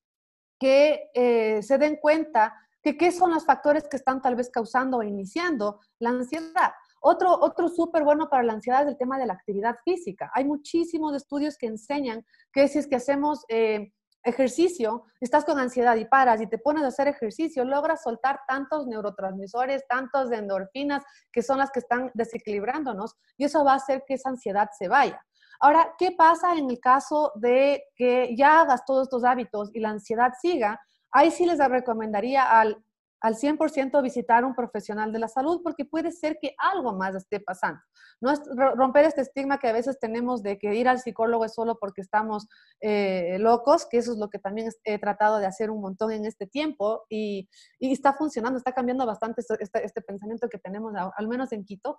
que 0.58 1.10
eh, 1.14 1.62
se 1.62 1.78
den 1.78 1.96
cuenta 1.96 2.54
que 2.82 2.96
qué 2.96 3.12
son 3.12 3.32
los 3.32 3.44
factores 3.44 3.88
que 3.88 3.96
están 3.96 4.20
tal 4.20 4.34
vez 4.34 4.50
causando 4.50 4.98
o 4.98 5.02
iniciando 5.02 5.80
la 5.98 6.10
ansiedad. 6.10 6.72
Otro, 7.00 7.32
otro 7.40 7.68
súper 7.68 8.04
bueno 8.04 8.28
para 8.28 8.42
la 8.44 8.52
ansiedad 8.52 8.82
es 8.82 8.88
el 8.88 8.96
tema 8.96 9.18
de 9.18 9.26
la 9.26 9.32
actividad 9.32 9.76
física. 9.84 10.30
Hay 10.34 10.44
muchísimos 10.44 11.14
estudios 11.16 11.56
que 11.56 11.66
enseñan 11.66 12.24
que 12.52 12.68
si 12.68 12.78
es 12.78 12.86
que 12.86 12.96
hacemos 12.96 13.44
eh, 13.48 13.92
ejercicio, 14.24 15.04
estás 15.20 15.44
con 15.44 15.58
ansiedad 15.58 15.96
y 15.96 16.04
paras 16.04 16.40
y 16.40 16.46
te 16.46 16.58
pones 16.58 16.84
a 16.84 16.88
hacer 16.88 17.08
ejercicio, 17.08 17.64
logras 17.64 18.02
soltar 18.02 18.40
tantos 18.46 18.86
neurotransmisores, 18.86 19.86
tantos 19.88 20.30
de 20.30 20.36
endorfinas 20.36 21.02
que 21.32 21.42
son 21.42 21.58
las 21.58 21.70
que 21.70 21.80
están 21.80 22.10
desequilibrándonos 22.14 23.16
y 23.36 23.44
eso 23.44 23.64
va 23.64 23.72
a 23.72 23.76
hacer 23.76 24.04
que 24.06 24.14
esa 24.14 24.30
ansiedad 24.30 24.68
se 24.78 24.88
vaya. 24.88 25.24
Ahora, 25.64 25.94
¿qué 25.96 26.10
pasa 26.10 26.56
en 26.56 26.68
el 26.68 26.80
caso 26.80 27.30
de 27.36 27.84
que 27.94 28.34
ya 28.36 28.62
hagas 28.62 28.84
todos 28.84 29.04
estos 29.04 29.22
hábitos 29.22 29.70
y 29.72 29.78
la 29.78 29.90
ansiedad 29.90 30.32
siga? 30.40 30.80
Ahí 31.12 31.30
sí 31.30 31.46
les 31.46 31.58
recomendaría 31.60 32.58
al 32.58 32.84
al 33.22 33.36
100% 33.36 34.02
visitar 34.02 34.44
un 34.44 34.54
profesional 34.54 35.12
de 35.12 35.20
la 35.20 35.28
salud 35.28 35.60
porque 35.62 35.84
puede 35.84 36.10
ser 36.10 36.38
que 36.40 36.54
algo 36.58 36.92
más 36.92 37.14
esté 37.14 37.38
pasando. 37.38 37.80
No 38.20 38.32
es 38.32 38.40
romper 38.76 39.04
este 39.04 39.20
estigma 39.20 39.58
que 39.58 39.68
a 39.68 39.72
veces 39.72 39.98
tenemos 40.00 40.42
de 40.42 40.58
que 40.58 40.74
ir 40.74 40.88
al 40.88 40.98
psicólogo 40.98 41.44
es 41.44 41.54
solo 41.54 41.78
porque 41.78 42.00
estamos 42.00 42.48
eh, 42.80 43.36
locos, 43.38 43.86
que 43.86 43.98
eso 43.98 44.12
es 44.12 44.18
lo 44.18 44.28
que 44.28 44.40
también 44.40 44.70
he 44.84 44.98
tratado 44.98 45.38
de 45.38 45.46
hacer 45.46 45.70
un 45.70 45.80
montón 45.80 46.10
en 46.10 46.24
este 46.26 46.46
tiempo 46.46 47.04
y, 47.08 47.48
está 47.78 48.12
funcionando, 48.12 48.58
está 48.58 48.72
cambiando 48.72 49.06
bastante 49.06 49.40
este, 49.40 49.84
este, 49.84 50.02
pensamiento 50.02 50.48
que 50.48 50.58
tenemos, 50.58 50.92
al 51.16 51.28
menos 51.28 51.52
en 51.52 51.64
Quito. 51.64 51.98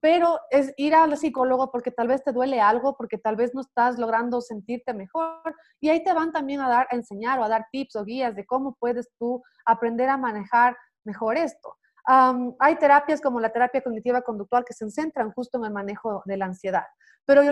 pero 0.00 0.38
es 0.50 0.72
ir 0.78 0.94
al 0.94 1.16
psicólogo 1.18 1.70
porque 1.70 1.90
tal 1.90 2.08
vez 2.08 2.24
te 2.24 2.32
duele 2.32 2.60
algo, 2.60 2.96
porque 2.96 3.18
tal 3.18 3.36
vez 3.36 3.54
no 3.54 3.60
estás 3.60 3.98
logrando 3.98 4.40
sentirte 4.40 4.94
mejor 4.94 5.54
y 5.80 5.90
ahí 5.90 6.02
te 6.02 6.14
van 6.14 6.32
también 6.32 6.60
a 6.60 6.68
dar, 6.68 6.86
a 6.90 6.96
enseñar 6.96 7.38
o 7.38 7.44
a 7.44 7.48
dar 7.48 7.66
tips 7.70 7.96
o 7.96 8.04
guías 8.04 8.34
de 8.34 8.46
cómo 8.46 8.76
puedes 8.78 9.10
tú 9.18 9.42
aprender 9.66 10.08
a 10.08 10.16
manejar 10.16 10.29
mejor 10.32 11.36
esto. 11.36 11.76
hay 12.58 12.76
terapias 12.76 13.20
como 13.20 13.40
la 13.40 13.52
terapia 13.52 13.82
cognitiva 13.82 14.22
conductual 14.22 14.64
que 14.64 14.74
se 14.74 14.90
centran 14.90 15.32
justo 15.32 15.58
en 15.58 15.64
el 15.64 15.72
manejo 15.72 16.22
de 16.24 16.36
la 16.36 16.46
ansiedad. 16.46 16.84
Pero 17.26 17.42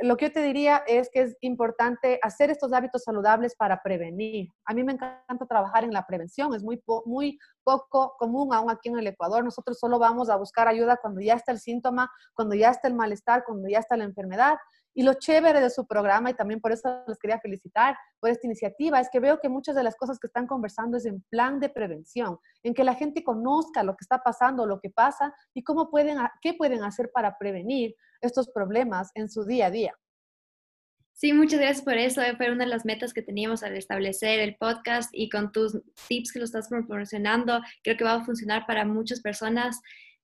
lo 0.00 0.16
que 0.16 0.26
yo 0.26 0.32
te 0.32 0.42
diría 0.42 0.82
es 0.86 1.10
que 1.12 1.20
es 1.20 1.36
importante 1.42 2.18
hacer 2.22 2.50
estos 2.50 2.72
hábitos 2.72 3.02
saludables 3.02 3.54
para 3.56 3.82
prevenir. 3.82 4.48
A 4.64 4.72
mí 4.72 4.84
me 4.84 4.92
encanta 4.92 5.44
trabajar 5.46 5.84
en 5.84 5.92
la 5.92 6.06
prevención, 6.06 6.54
es 6.54 6.62
muy, 6.62 6.82
muy 7.04 7.38
poco 7.62 8.14
común 8.18 8.54
aún 8.54 8.70
aquí 8.70 8.88
en 8.88 8.98
el 8.98 9.06
Ecuador. 9.06 9.44
Nosotros 9.44 9.78
solo 9.78 9.98
vamos 9.98 10.30
a 10.30 10.36
buscar 10.36 10.66
ayuda 10.66 10.96
cuando 10.96 11.20
ya 11.20 11.34
está 11.34 11.52
el 11.52 11.58
síntoma, 11.58 12.10
cuando 12.34 12.54
ya 12.54 12.70
está 12.70 12.88
el 12.88 12.94
malestar, 12.94 13.44
cuando 13.44 13.68
ya 13.68 13.80
está 13.80 13.98
la 13.98 14.04
enfermedad. 14.04 14.56
Y 14.98 15.04
lo 15.04 15.14
chévere 15.14 15.60
de 15.60 15.70
su 15.70 15.86
programa, 15.86 16.30
y 16.30 16.34
también 16.34 16.60
por 16.60 16.72
eso 16.72 17.04
les 17.06 17.20
quería 17.20 17.38
felicitar 17.38 17.96
por 18.18 18.30
esta 18.30 18.48
iniciativa, 18.48 18.98
es 18.98 19.08
que 19.12 19.20
veo 19.20 19.38
que 19.38 19.48
muchas 19.48 19.76
de 19.76 19.84
las 19.84 19.94
cosas 19.94 20.18
que 20.18 20.26
están 20.26 20.48
conversando 20.48 20.96
es 20.96 21.06
en 21.06 21.22
plan 21.30 21.60
de 21.60 21.68
prevención, 21.68 22.36
en 22.64 22.74
que 22.74 22.82
la 22.82 22.96
gente 22.96 23.22
conozca 23.22 23.84
lo 23.84 23.92
que 23.92 24.02
está 24.02 24.18
pasando, 24.24 24.66
lo 24.66 24.80
que 24.80 24.90
pasa 24.90 25.32
y 25.54 25.62
cómo 25.62 25.88
pueden, 25.88 26.18
qué 26.42 26.54
pueden 26.54 26.82
hacer 26.82 27.12
para 27.14 27.38
prevenir 27.38 27.94
estos 28.20 28.50
problemas 28.50 29.12
en 29.14 29.30
su 29.30 29.44
día 29.44 29.66
a 29.66 29.70
día. 29.70 29.94
Sí, 31.12 31.32
muchas 31.32 31.60
gracias 31.60 31.84
por 31.84 31.94
eso. 31.94 32.20
Fue 32.36 32.50
una 32.50 32.64
de 32.64 32.70
las 32.70 32.84
metas 32.84 33.12
que 33.12 33.22
teníamos 33.22 33.62
al 33.62 33.76
establecer 33.76 34.40
el 34.40 34.56
podcast 34.56 35.10
y 35.12 35.28
con 35.28 35.52
tus 35.52 35.80
tips 36.08 36.32
que 36.32 36.40
lo 36.40 36.44
estás 36.44 36.68
proporcionando, 36.68 37.60
creo 37.84 37.96
que 37.96 38.02
va 38.02 38.14
a 38.14 38.24
funcionar 38.24 38.66
para 38.66 38.84
muchas 38.84 39.20
personas 39.20 39.80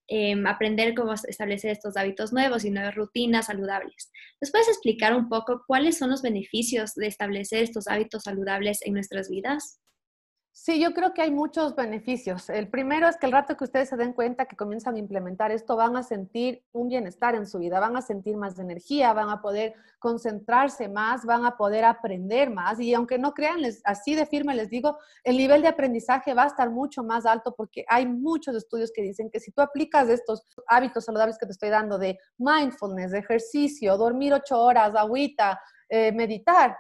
Em, 0.07 0.47
aprender 0.47 0.95
cómo 0.95 1.15
establecer 1.15 1.71
estos 1.71 1.97
hábitos 1.97 2.33
nuevos 2.33 2.65
y 2.65 2.71
nuevas 2.71 2.95
rutinas 2.95 3.47
saludables. 3.47 4.11
¿Nos 4.41 4.51
puedes 4.51 4.69
explicar 4.69 5.15
un 5.17 5.31
poco 5.31 5.65
cuáles 5.67 5.97
son 5.97 6.11
los 6.11 6.21
beneficios 6.21 6.95
de 6.95 7.07
establecer 7.07 7.63
estos 7.63 7.89
hábitos 7.89 8.25
saludables 8.25 8.81
en 8.83 8.95
nuestras 8.95 9.31
vidas? 9.31 9.81
Sí, 10.57 10.81
yo 10.81 10.95
creo 10.95 11.13
que 11.13 11.21
hay 11.21 11.33
muchos 11.33 11.75
beneficios. 11.75 12.49
El 12.49 12.69
primero 12.69 13.09
es 13.09 13.17
que 13.17 13.27
el 13.27 13.33
rato 13.33 13.57
que 13.57 13.65
ustedes 13.65 13.89
se 13.89 13.97
den 13.97 14.13
cuenta 14.13 14.47
que 14.47 14.55
comienzan 14.55 14.95
a 14.95 15.01
implementar 15.01 15.51
esto, 15.51 15.75
van 15.75 15.97
a 15.97 16.05
sentir 16.05 16.63
un 16.71 16.87
bienestar 16.87 17.35
en 17.35 17.49
su 17.49 17.59
vida, 17.59 17.81
van 17.81 17.97
a 17.97 18.03
sentir 18.03 18.37
más 18.37 18.57
energía, 18.61 19.13
van 19.13 19.31
a 19.31 19.43
poder 19.43 19.75
concentrarse 19.99 20.89
más, 20.89 21.25
van 21.25 21.45
a 21.45 21.57
poder 21.57 21.85
aprender 21.85 22.51
más. 22.51 22.79
Y 22.79 22.95
aunque 22.95 23.19
no 23.19 23.35
crean, 23.35 23.63
así 23.83 24.15
de 24.15 24.27
firme 24.27 24.55
les 24.55 24.71
digo, 24.71 24.97
el 25.25 25.39
nivel 25.39 25.61
de 25.61 25.69
aprendizaje 25.69 26.35
va 26.35 26.45
a 26.45 26.47
estar 26.47 26.71
mucho 26.71 27.03
más 27.03 27.27
alto 27.27 27.53
porque 27.57 27.85
hay 27.89 28.07
muchos 28.07 28.55
estudios 28.55 28.93
que 28.95 29.03
dicen 29.03 29.31
que 29.33 29.41
si 29.41 29.51
tú 29.51 29.61
aplicas 29.61 30.09
estos 30.09 30.47
hábitos 30.69 31.05
saludables 31.05 31.37
que 31.37 31.47
te 31.47 31.53
estoy 31.53 31.71
dando 31.71 31.99
de 31.99 32.17
mindfulness, 32.39 33.11
de 33.11 33.19
ejercicio, 33.19 33.97
dormir 33.97 34.33
ocho 34.33 34.61
horas, 34.61 34.95
agüita, 34.95 35.61
eh, 35.89 36.13
meditar, 36.13 36.77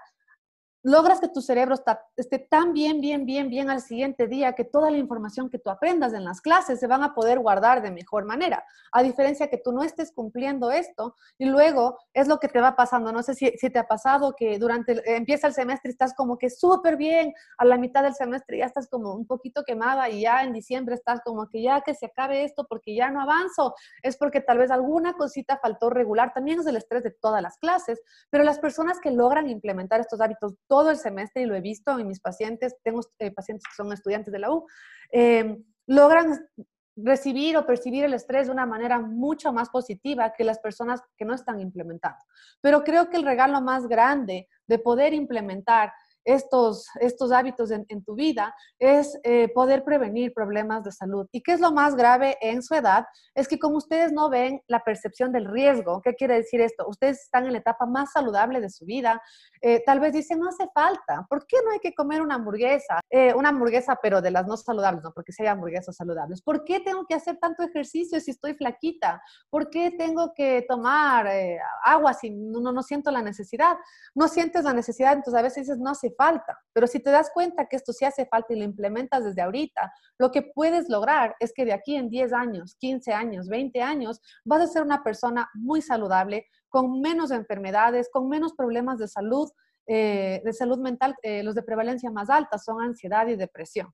logras 0.84 1.18
que 1.18 1.28
tu 1.28 1.40
cerebro 1.40 1.74
esté 2.14 2.38
tan 2.38 2.74
bien, 2.74 3.00
bien, 3.00 3.24
bien, 3.24 3.48
bien 3.48 3.70
al 3.70 3.80
siguiente 3.80 4.26
día 4.28 4.52
que 4.52 4.64
toda 4.64 4.90
la 4.90 4.98
información 4.98 5.48
que 5.48 5.58
tú 5.58 5.70
aprendas 5.70 6.12
en 6.12 6.24
las 6.24 6.42
clases 6.42 6.78
se 6.78 6.86
van 6.86 7.02
a 7.02 7.14
poder 7.14 7.38
guardar 7.38 7.80
de 7.80 7.90
mejor 7.90 8.26
manera. 8.26 8.64
A 8.92 9.02
diferencia 9.02 9.48
que 9.48 9.56
tú 9.56 9.72
no 9.72 9.82
estés 9.82 10.12
cumpliendo 10.12 10.70
esto 10.70 11.16
y 11.38 11.46
luego 11.46 11.98
es 12.12 12.28
lo 12.28 12.38
que 12.38 12.48
te 12.48 12.60
va 12.60 12.76
pasando. 12.76 13.12
No 13.12 13.22
sé 13.22 13.34
si, 13.34 13.50
te 13.50 13.78
ha 13.78 13.88
pasado 13.88 14.34
que 14.36 14.58
durante, 14.58 15.02
empieza 15.16 15.46
el 15.46 15.54
semestre 15.54 15.90
estás 15.90 16.12
como 16.12 16.36
que 16.36 16.50
súper 16.50 16.98
bien, 16.98 17.32
a 17.56 17.64
la 17.64 17.78
mitad 17.78 18.02
del 18.02 18.14
semestre 18.14 18.58
ya 18.58 18.66
estás 18.66 18.86
como 18.86 19.14
un 19.14 19.26
poquito 19.26 19.64
quemada 19.64 20.10
y 20.10 20.20
ya 20.20 20.42
en 20.42 20.52
diciembre 20.52 20.96
estás 20.96 21.22
como 21.24 21.48
que 21.48 21.62
ya 21.62 21.80
que 21.80 21.94
se 21.94 22.06
acabe 22.06 22.44
esto 22.44 22.66
porque 22.68 22.94
ya 22.94 23.10
no 23.10 23.22
avanzo. 23.22 23.74
Es 24.02 24.18
porque 24.18 24.42
tal 24.42 24.58
vez 24.58 24.70
alguna 24.70 25.14
cosita 25.14 25.58
faltó 25.62 25.88
regular. 25.88 26.34
También 26.34 26.60
es 26.60 26.66
el 26.66 26.76
estrés 26.76 27.02
de 27.02 27.10
todas 27.10 27.40
las 27.40 27.56
clases, 27.56 28.02
pero 28.28 28.44
las 28.44 28.58
personas 28.58 29.00
que 29.00 29.10
logran 29.10 29.48
implementar 29.48 30.00
estos 30.00 30.20
hábitos 30.20 30.52
todo 30.74 30.90
el 30.90 30.96
semestre 30.96 31.42
y 31.42 31.46
lo 31.46 31.54
he 31.54 31.60
visto 31.60 31.96
en 32.00 32.08
mis 32.08 32.18
pacientes, 32.18 32.74
tengo 32.82 33.00
eh, 33.20 33.30
pacientes 33.30 33.64
que 33.64 33.76
son 33.76 33.92
estudiantes 33.92 34.32
de 34.32 34.40
la 34.40 34.50
U, 34.50 34.66
em, 35.12 35.64
logran 35.86 36.48
recibir 36.96 37.56
o 37.56 37.64
percibir 37.64 38.02
el 38.04 38.12
estrés 38.12 38.46
de 38.48 38.52
una 38.52 38.66
manera 38.66 38.98
mucho 38.98 39.52
más 39.52 39.68
positiva 39.70 40.32
que 40.32 40.42
las 40.42 40.58
personas 40.58 41.00
que 41.16 41.24
no 41.24 41.32
están 41.32 41.60
implementando. 41.60 42.18
Pero 42.60 42.82
creo 42.82 43.08
que 43.08 43.16
el 43.18 43.24
regalo 43.24 43.60
más 43.60 43.86
grande 43.86 44.48
de 44.66 44.78
poder 44.80 45.14
implementar 45.14 45.92
estos, 46.24 46.86
estos 47.00 47.32
hábitos 47.32 47.70
en, 47.70 48.04
tu 48.04 48.14
vida 48.14 48.54
es 48.78 49.18
eh, 49.22 49.48
poder 49.48 49.84
prevenir 49.84 50.32
problemas 50.32 50.84
de 50.84 50.92
salud. 50.92 51.26
¿Y 51.32 51.42
qué 51.42 51.52
es 51.52 51.60
lo 51.60 51.72
más 51.72 51.94
grave 51.94 52.36
en 52.40 52.62
su 52.62 52.74
edad? 52.74 53.04
Es 53.34 53.48
que 53.48 53.58
como 53.58 53.76
ustedes 53.76 54.12
no 54.12 54.28
ven 54.30 54.60
la 54.66 54.80
percepción 54.80 55.32
del 55.32 55.46
riesgo, 55.46 56.00
¿qué 56.02 56.14
quiere 56.14 56.34
decir 56.34 56.60
esto? 56.60 56.86
Ustedes 56.88 57.22
están 57.22 57.46
en 57.46 57.52
la 57.52 57.58
etapa 57.58 57.86
más 57.86 58.12
saludable 58.12 58.60
de 58.60 58.70
su 58.70 58.84
vida, 58.84 59.22
eh, 59.60 59.82
tal 59.84 60.00
vez 60.00 60.12
dicen, 60.12 60.38
no 60.38 60.48
hace 60.48 60.68
falta, 60.74 61.26
¿por 61.28 61.46
qué 61.46 61.56
no 61.64 61.72
hay 61.72 61.78
que 61.78 61.94
comer 61.94 62.22
una 62.22 62.36
hamburguesa? 62.36 63.00
Eh, 63.10 63.32
una 63.34 63.50
hamburguesa, 63.50 63.98
pero 64.02 64.20
de 64.20 64.30
las 64.30 64.46
no 64.46 64.56
saludables, 64.56 65.02
no, 65.02 65.12
porque 65.12 65.32
si 65.32 65.42
hay 65.42 65.48
hamburguesas 65.48 65.96
saludables. 65.96 66.42
¿Por 66.42 66.64
qué 66.64 66.80
tengo 66.80 67.06
que 67.06 67.14
hacer 67.14 67.38
tanto 67.38 67.62
ejercicio 67.62 68.20
si 68.20 68.30
estoy 68.30 68.54
flaquita? 68.54 69.22
¿Por 69.50 69.70
qué 69.70 69.90
tengo 69.90 70.32
que 70.34 70.64
tomar 70.68 71.28
agua 71.84 72.14
si 72.14 72.30
no, 72.30 72.60
no, 72.72 72.82
siento 72.82 73.10
la 73.10 73.22
necesidad? 73.22 73.76
No 74.14 74.28
sientes 74.28 74.64
la 74.64 74.72
necesidad, 74.72 75.12
entonces 75.12 75.38
a 75.38 75.42
veces 75.42 75.66
dices, 75.66 75.78
no 75.78 75.90
hace 75.90 76.13
falta. 76.16 76.58
Pero 76.72 76.86
si 76.86 77.00
te 77.00 77.10
das 77.10 77.30
cuenta 77.32 77.66
que 77.66 77.76
esto 77.76 77.92
sí 77.92 78.04
hace 78.04 78.26
falta 78.26 78.52
y 78.52 78.56
lo 78.56 78.64
implementas 78.64 79.24
desde 79.24 79.42
ahorita, 79.42 79.92
lo 80.18 80.30
que 80.30 80.42
puedes 80.42 80.88
lograr 80.88 81.34
es 81.40 81.52
que 81.52 81.64
de 81.64 81.72
aquí 81.72 81.96
en 81.96 82.10
10 82.10 82.32
años, 82.32 82.76
15 82.78 83.12
años, 83.12 83.48
20 83.48 83.80
años, 83.82 84.20
vas 84.44 84.62
a 84.62 84.66
ser 84.66 84.82
una 84.82 85.02
persona 85.02 85.48
muy 85.54 85.82
saludable, 85.82 86.46
con 86.68 87.00
menos 87.00 87.30
enfermedades, 87.30 88.08
con 88.12 88.28
menos 88.28 88.54
problemas 88.54 88.98
de 88.98 89.08
salud, 89.08 89.50
eh, 89.86 90.40
de 90.44 90.52
salud 90.52 90.78
mental. 90.78 91.14
Eh, 91.22 91.42
los 91.42 91.54
de 91.54 91.62
prevalencia 91.62 92.10
más 92.10 92.30
alta 92.30 92.58
son 92.58 92.82
ansiedad 92.82 93.26
y 93.28 93.36
depresión. 93.36 93.92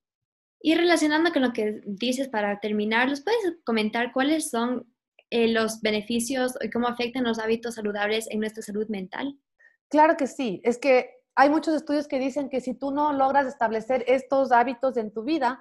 Y 0.63 0.75
relacionando 0.75 1.33
con 1.33 1.43
lo 1.43 1.53
que 1.53 1.81
dices 1.87 2.29
para 2.29 2.61
terminar, 2.61 3.09
¿los 3.09 3.23
puedes 3.23 3.41
comentar 3.65 4.13
cuáles 4.13 4.51
son 4.51 4.87
eh, 5.31 5.49
los 5.49 5.81
beneficios 5.81 6.55
y 6.61 6.71
cómo 6.71 6.89
afectan 6.89 7.25
los 7.25 7.39
hábitos 7.39 7.77
saludables 7.77 8.27
en 8.31 8.41
nuestra 8.41 8.63
salud 8.63 8.87
mental? 8.89 9.39
Claro 9.89 10.17
que 10.17 10.27
sí. 10.27 10.61
Es 10.65 10.79
que 10.79 11.20
hay 11.35 11.51
muchos 11.51 11.75
estudios 11.75 12.09
que 12.09 12.19
dicen 12.19 12.49
que 12.49 12.61
si 12.61 12.75
tú 12.75 12.90
no 12.90 13.12
logras 13.12 13.47
establecer 13.47 14.05
estos 14.07 14.53
hábitos 14.53 14.97
en 14.97 15.12
tu 15.12 15.23
vida, 15.23 15.61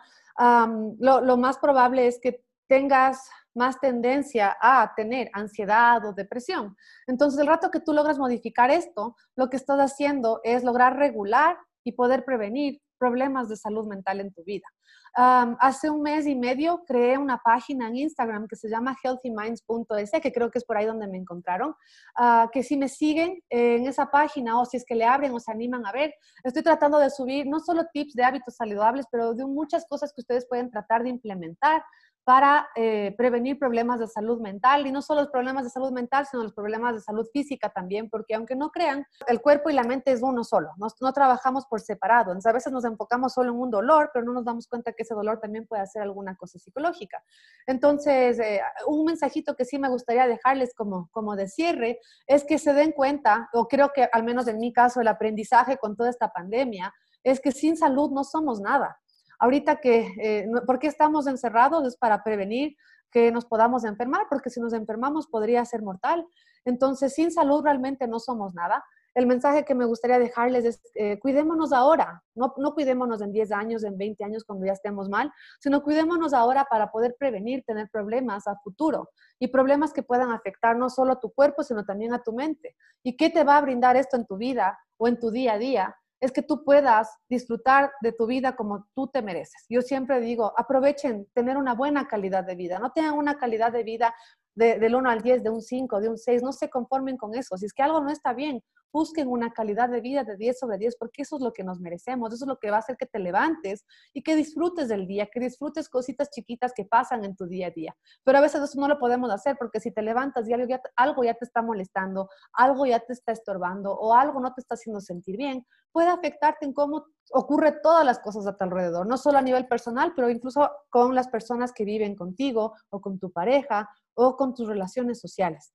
lo, 0.99 1.38
más 1.38 1.58
probable 1.58 2.08
es 2.08 2.19
que 2.19 2.43
tengas 2.67 3.29
más 3.55 3.79
tendencia 3.79 4.55
a 4.62 4.93
tener 4.95 5.29
ansiedad 5.34 6.05
o 6.05 6.13
depresión. 6.13 6.77
Entonces, 7.08 7.39
el 7.39 7.47
rato 7.47 7.71
que 7.71 7.79
tú 7.79 7.93
logras 7.93 8.19
modificar 8.19 8.71
esto, 8.71 9.15
lo 9.36 9.49
que 9.49 9.58
estás 9.58 9.79
haciendo 9.79 10.39
es 10.43 10.63
lograr 10.63 10.97
regular 10.97 11.58
y 11.84 11.93
poder 11.93 12.25
prevenir 12.25 12.82
problemas 12.99 13.49
de 13.49 13.55
salud 13.55 13.88
mental 13.88 14.19
en 14.19 14.31
tu 14.33 14.43
vida. 14.43 14.67
Hace 15.15 15.89
un 15.89 16.01
mes 16.01 16.27
y 16.27 16.35
medio 16.35 16.83
creé 16.85 17.17
una 17.17 17.39
página 17.43 17.88
en 17.88 17.95
Instagram 17.95 18.47
que 18.47 18.55
se 18.55 18.69
llama 18.69 18.95
healthyminds.es, 19.03 20.12
que 20.21 20.31
creo 20.31 20.51
que 20.51 20.59
es 20.59 20.65
por 20.65 20.77
ahí 20.77 20.85
donde 20.85 21.07
me 21.07 21.17
encontraron, 21.17 21.73
ah, 22.15 22.49
que 22.51 22.63
si 22.63 22.77
me 22.77 22.88
siguen 22.88 23.41
en 23.49 23.85
esa 23.88 24.12
página 24.12 24.59
o 24.59 24.65
si 24.65 24.77
es 24.77 24.85
que 24.85 24.95
le 24.95 25.05
abren 25.05 25.33
o 25.33 25.39
se 25.39 25.51
animan 25.51 25.85
a 25.85 25.91
ver, 25.91 26.13
estoy 26.43 26.62
tratando 26.63 26.99
de 26.99 27.09
subir 27.09 27.47
no 27.47 27.59
solo 27.59 27.85
tips 27.91 28.13
de 28.13 28.23
hábitos 28.23 28.55
saludables, 28.55 29.07
pero 29.12 29.33
de 29.33 29.45
muchas 29.45 29.85
cosas 29.88 30.13
que 30.13 30.21
ustedes 30.21 30.47
pueden 30.47 30.69
tratar 30.69 31.03
de 31.03 31.09
implementar 31.09 31.83
para 32.29 32.69
eh, 32.75 33.15
prevenir 33.17 33.57
problemas 33.57 33.99
de 33.99 34.05
salud 34.05 34.39
mental 34.39 34.85
y 34.85 34.91
no 34.91 35.01
solo 35.01 35.21
los 35.21 35.31
problemas 35.31 35.63
de 35.63 35.71
salud 35.71 35.91
mental, 35.91 36.27
sino 36.27 36.43
los 36.43 36.53
problemas 36.53 36.93
de 36.93 37.01
salud 37.01 37.25
física 37.33 37.69
también, 37.69 38.07
porque 38.07 38.35
aunque 38.35 38.55
no 38.55 38.69
crean, 38.69 39.03
el 39.25 39.41
cuerpo 39.41 39.71
y 39.71 39.73
la 39.73 39.81
mente 39.81 40.11
es 40.11 40.21
uno 40.21 40.43
solo, 40.43 40.69
no, 40.77 40.89
no 41.01 41.11
trabajamos 41.11 41.65
por 41.65 41.81
separado. 41.81 42.29
Entonces, 42.29 42.51
a 42.51 42.53
veces 42.53 42.71
nos 42.71 42.85
enfocamos 42.85 43.33
solo 43.33 43.49
en 43.49 43.59
un 43.59 43.71
dolor, 43.71 44.11
pero 44.13 44.25
no 44.25 44.33
nos 44.33 44.45
damos 44.45 44.67
cuenta 44.67 44.93
que 44.93 45.01
ese 45.01 45.15
dolor 45.15 45.39
también 45.39 45.65
puede 45.65 45.81
hacer 45.81 46.03
alguna 46.03 46.35
cosa 46.35 46.59
psicológica. 46.59 47.23
Entonces, 47.65 48.37
eh, 48.37 48.61
un 48.85 49.05
mensajito 49.05 49.55
que 49.55 49.65
sí 49.65 49.79
me 49.79 49.89
gustaría 49.89 50.27
dejarles 50.27 50.75
como, 50.75 51.09
como 51.11 51.35
de 51.35 51.47
cierre 51.47 51.99
es 52.27 52.43
que 52.43 52.59
se 52.59 52.73
den 52.73 52.91
cuenta, 52.91 53.49
o 53.53 53.67
creo 53.67 53.89
que 53.91 54.07
al 54.13 54.23
menos 54.23 54.47
en 54.47 54.59
mi 54.59 54.71
caso, 54.71 55.01
el 55.01 55.07
aprendizaje 55.07 55.79
con 55.79 55.95
toda 55.95 56.11
esta 56.11 56.31
pandemia, 56.31 56.93
es 57.23 57.39
que 57.39 57.51
sin 57.51 57.75
salud 57.75 58.11
no 58.11 58.23
somos 58.23 58.61
nada. 58.61 58.99
Ahorita 59.39 59.78
que, 59.78 60.13
eh, 60.21 60.47
¿por 60.65 60.80
qué 60.80 60.88
estamos 60.88 61.25
encerrados? 61.28 61.86
Es 61.88 61.97
para 61.97 62.23
prevenir 62.23 62.75
que 63.12 63.32
nos 63.32 63.45
podamos 63.45 63.86
enfermar, 63.86 64.28
porque 64.30 64.49
si 64.49 64.60
nos 64.60 64.73
enfermamos 64.73 65.28
podría 65.28 65.65
ser 65.65 65.82
mortal. 65.82 66.28
Entonces, 66.65 67.13
sin 67.13 67.32
salud 67.32 67.63
realmente 67.63 68.08
no 68.08 68.19
somos 68.19 68.54
nada. 68.54 68.84
El 69.15 69.25
mensaje 69.25 69.65
que 69.65 69.73
me 69.73 69.86
gustaría 69.86 70.19
dejarles 70.19 70.65
es, 70.65 70.82
eh, 70.93 71.17
cuidémonos 71.19 71.73
ahora, 71.73 72.23
no, 72.36 72.54
no 72.58 72.73
cuidémonos 72.73 73.21
en 73.21 73.32
10 73.32 73.52
años, 73.52 73.84
en 73.84 73.97
20 73.97 74.23
años 74.23 74.43
cuando 74.43 74.65
ya 74.65 74.73
estemos 74.73 75.10
mal, 75.10 75.32
sino 75.60 75.82
cuidémonos 75.82 76.34
ahora 76.34 76.65
para 76.69 76.91
poder 76.91 77.15
prevenir 77.17 77.63
tener 77.65 77.89
problemas 77.89 78.47
a 78.47 78.56
futuro 78.63 79.10
y 79.39 79.47
problemas 79.47 79.93
que 79.93 80.04
puedan 80.04 80.32
afectar 80.32 80.78
no 80.78 80.89
solo 80.89 81.13
a 81.13 81.19
tu 81.19 81.32
cuerpo, 81.32 81.63
sino 81.63 81.84
también 81.86 82.13
a 82.13 82.21
tu 82.21 82.34
mente. 82.34 82.75
¿Y 83.02 83.17
qué 83.17 83.30
te 83.30 83.43
va 83.43 83.58
a 83.58 83.62
brindar 83.62 83.97
esto 83.97 84.15
en 84.15 84.28
tu 84.28 84.38
vida 84.38 84.78
o 84.97 85.08
en 85.08 85.19
tu 85.19 85.32
día 85.32 85.54
a 85.54 85.58
día? 85.58 85.98
Es 86.19 86.32
que 86.32 86.41
tú 86.41 86.63
puedas 86.63 87.10
disfrutar 87.29 87.91
de 88.01 88.12
tu 88.12 88.25
vida 88.25 88.55
como 88.55 88.88
tú 88.93 89.08
te 89.08 89.21
mereces. 89.21 89.65
Yo 89.69 89.82
siempre 89.82 90.19
digo, 90.19 90.53
aprovechen 90.58 91.27
tener 91.34 91.58
una 91.58 91.73
buena 91.73 92.08
calidad 92.08 92.43
de 92.43 92.55
vida, 92.55 92.79
no 92.79 92.91
tengan 92.91 93.13
una 93.13 93.38
calidad 93.38 93.71
de 93.71 93.84
vida 93.84 94.13
del 94.60 94.93
1 94.93 95.10
al 95.10 95.22
10, 95.22 95.43
de 95.43 95.50
un 95.50 95.62
5, 95.62 96.02
de 96.02 96.10
un 96.10 96.17
6, 96.17 96.43
no 96.43 96.52
se 96.52 96.69
conformen 96.69 97.15
con 97.15 97.34
eso. 97.34 97.58
Si 97.58 97.65
es 97.65 97.74
que 97.74 97.82
algo 97.82 98.02
no 98.02 98.10
está 98.10 98.34
bien, 98.34 98.62
busquen 98.91 99.30
una 99.30 99.54
calidad 99.54 99.88
de 99.89 100.02
vida 100.02 100.24
de 100.24 100.36
10 100.36 100.60
sobre 100.60 100.78
10, 100.78 100.98
porque 100.98 101.22
eso 101.22 101.38
es 101.38 101.41
lo 101.41 101.54
que 101.54 101.63
nos 101.63 101.80
merecemos, 101.80 102.34
eso 102.34 102.43
es 102.43 102.48
lo 102.48 102.58
que 102.58 102.69
va 102.69 102.78
a 102.78 102.80
hacer 102.80 102.98
que 102.98 103.06
te 103.06 103.19
levantes 103.19 103.86
y 104.13 104.22
que 104.22 104.36
disfrutes 104.36 104.89
del 104.89 105.08
día, 105.08 105.30
que 105.32 105.39
disfrutes 105.39 105.88
cositas 105.88 106.30
chiquitas 106.30 106.74
que 106.76 106.84
pasan 106.84 107.24
en 107.24 107.36
tu 107.36 107.45
día 107.48 107.67
a 107.67 107.72
día. 107.72 107.95
Pero 108.26 108.38
a 108.38 108.41
veces 108.41 108.62
eso 108.62 108.80
no 108.80 108.88
lo 108.88 109.00
podemos 109.00 109.32
hacer 109.32 109.56
porque 109.58 109.80
si 109.80 109.91
te 109.91 110.02
levantas 110.02 110.48
y 110.48 110.52
ya, 110.52 110.82
algo 110.98 111.24
ya 111.24 111.36
te 111.36 111.45
está 111.45 111.62
molestando, 111.62 112.30
algo 112.54 112.86
ya 112.86 113.00
te 113.00 113.13
está 113.13 113.32
estorbando 113.32 113.93
o 113.93 114.13
algo 114.13 114.41
no 114.41 114.54
te 114.54 114.62
está 114.62 114.76
haciendo 114.76 115.00
sentir 115.00 115.38
bien, 115.38 115.65
puede 115.91 116.10
afectarte 116.10 116.65
en 116.65 116.74
cómo 116.74 117.06
ocurre 117.32 117.80
todas 117.84 118.06
las 118.06 118.19
cosas 118.19 118.48
a 118.48 118.58
tu 118.58 118.63
alrededor, 118.63 119.08
no 119.08 119.17
solo 119.17 119.38
a 119.38 119.41
nivel 119.41 119.67
personal, 119.67 120.13
pero 120.15 120.30
incluso 120.30 120.69
con 120.89 121.13
las 121.15 121.28
personas 121.28 121.72
que 121.72 121.86
viven 121.86 122.15
contigo 122.15 122.74
o 122.89 123.02
con 123.02 123.19
tu 123.19 123.32
pareja 123.32 123.89
o 124.19 124.36
con 124.36 124.53
tus 124.53 124.67
relaciones 124.67 125.19
sociales. 125.19 125.71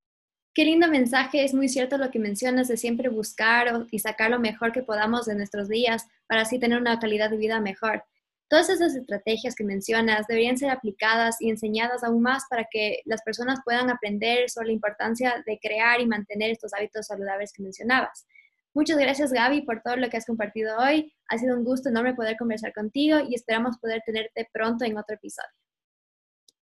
Qué 0.53 0.65
lindo 0.65 0.87
mensaje, 0.87 1.45
es 1.45 1.55
muy 1.55 1.69
cierto 1.69 1.97
lo 1.97 2.11
que 2.11 2.19
mencionas 2.19 2.69
de 2.69 2.77
siempre 2.77 3.09
buscar 3.09 3.87
y 3.91 3.99
sacar 3.99 4.31
lo 4.31 4.39
mejor 4.39 4.71
que 4.71 4.83
podamos 4.83 5.25
de 5.25 5.35
nuestros 5.35 5.69
días 5.69 6.07
para 6.27 6.43
así 6.43 6.59
tener 6.59 6.79
una 6.79 6.99
calidad 7.01 7.31
de 7.31 7.39
vida 7.39 7.59
mejor. 7.59 8.05
Todas 8.49 8.69
esas 8.69 8.95
estrategias 8.95 9.55
que 9.55 9.65
mencionas 9.65 10.27
deberían 10.29 10.59
ser 10.59 10.71
aplicadas 10.71 11.41
y 11.41 11.49
enseñadas 11.49 12.05
aún 12.05 12.21
más 12.21 12.45
para 12.51 12.67
que 12.71 13.01
las 13.07 13.23
personas 13.23 13.61
puedan 13.65 13.89
aprender 13.89 14.51
sobre 14.51 14.69
la 14.69 14.75
importancia 14.75 15.43
de 15.47 15.59
crear 15.59 16.01
y 16.03 16.07
mantener 16.07 16.51
estos 16.51 16.75
hábitos 16.75 17.07
saludables 17.07 17.51
que 17.53 17.63
mencionabas. 17.63 18.27
Muchas 18.75 18.99
gracias 18.99 19.33
Gaby 19.33 19.63
por 19.63 19.81
todo 19.81 19.97
lo 19.97 20.11
que 20.11 20.19
has 20.19 20.27
compartido 20.27 20.77
hoy. 20.79 21.15
Ha 21.29 21.39
sido 21.39 21.57
un 21.57 21.65
gusto 21.65 21.89
enorme 21.89 22.15
poder 22.15 22.37
conversar 22.37 22.75
contigo 22.75 23.21
y 23.27 23.35
esperamos 23.35 23.79
poder 23.79 24.03
tenerte 24.05 24.49
pronto 24.53 24.85
en 24.85 24.99
otro 24.99 25.15
episodio. 25.15 25.64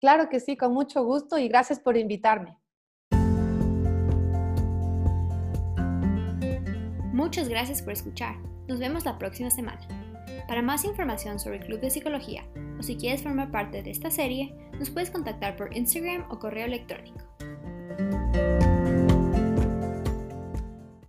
Claro 0.04 0.28
que 0.28 0.38
sí, 0.38 0.54
con 0.54 0.74
mucho 0.74 1.02
gusto 1.02 1.38
y 1.38 1.48
gracias 1.48 1.80
por 1.80 1.96
invitarme. 1.96 2.58
Muchas 7.14 7.48
gracias 7.48 7.80
por 7.80 7.94
escuchar. 7.94 8.36
Nos 8.68 8.80
vemos 8.80 9.06
la 9.06 9.16
próxima 9.16 9.48
semana. 9.48 9.80
Para 10.46 10.60
más 10.60 10.84
información 10.84 11.40
sobre 11.40 11.56
el 11.56 11.64
Club 11.64 11.80
de 11.80 11.88
Psicología 11.88 12.44
o 12.78 12.82
si 12.82 12.98
quieres 12.98 13.22
formar 13.22 13.50
parte 13.50 13.82
de 13.82 13.92
esta 13.92 14.10
serie, 14.10 14.54
nos 14.78 14.90
puedes 14.90 15.10
contactar 15.10 15.56
por 15.56 15.74
Instagram 15.74 16.30
o 16.30 16.38
correo 16.38 16.66
electrónico. 16.66 17.24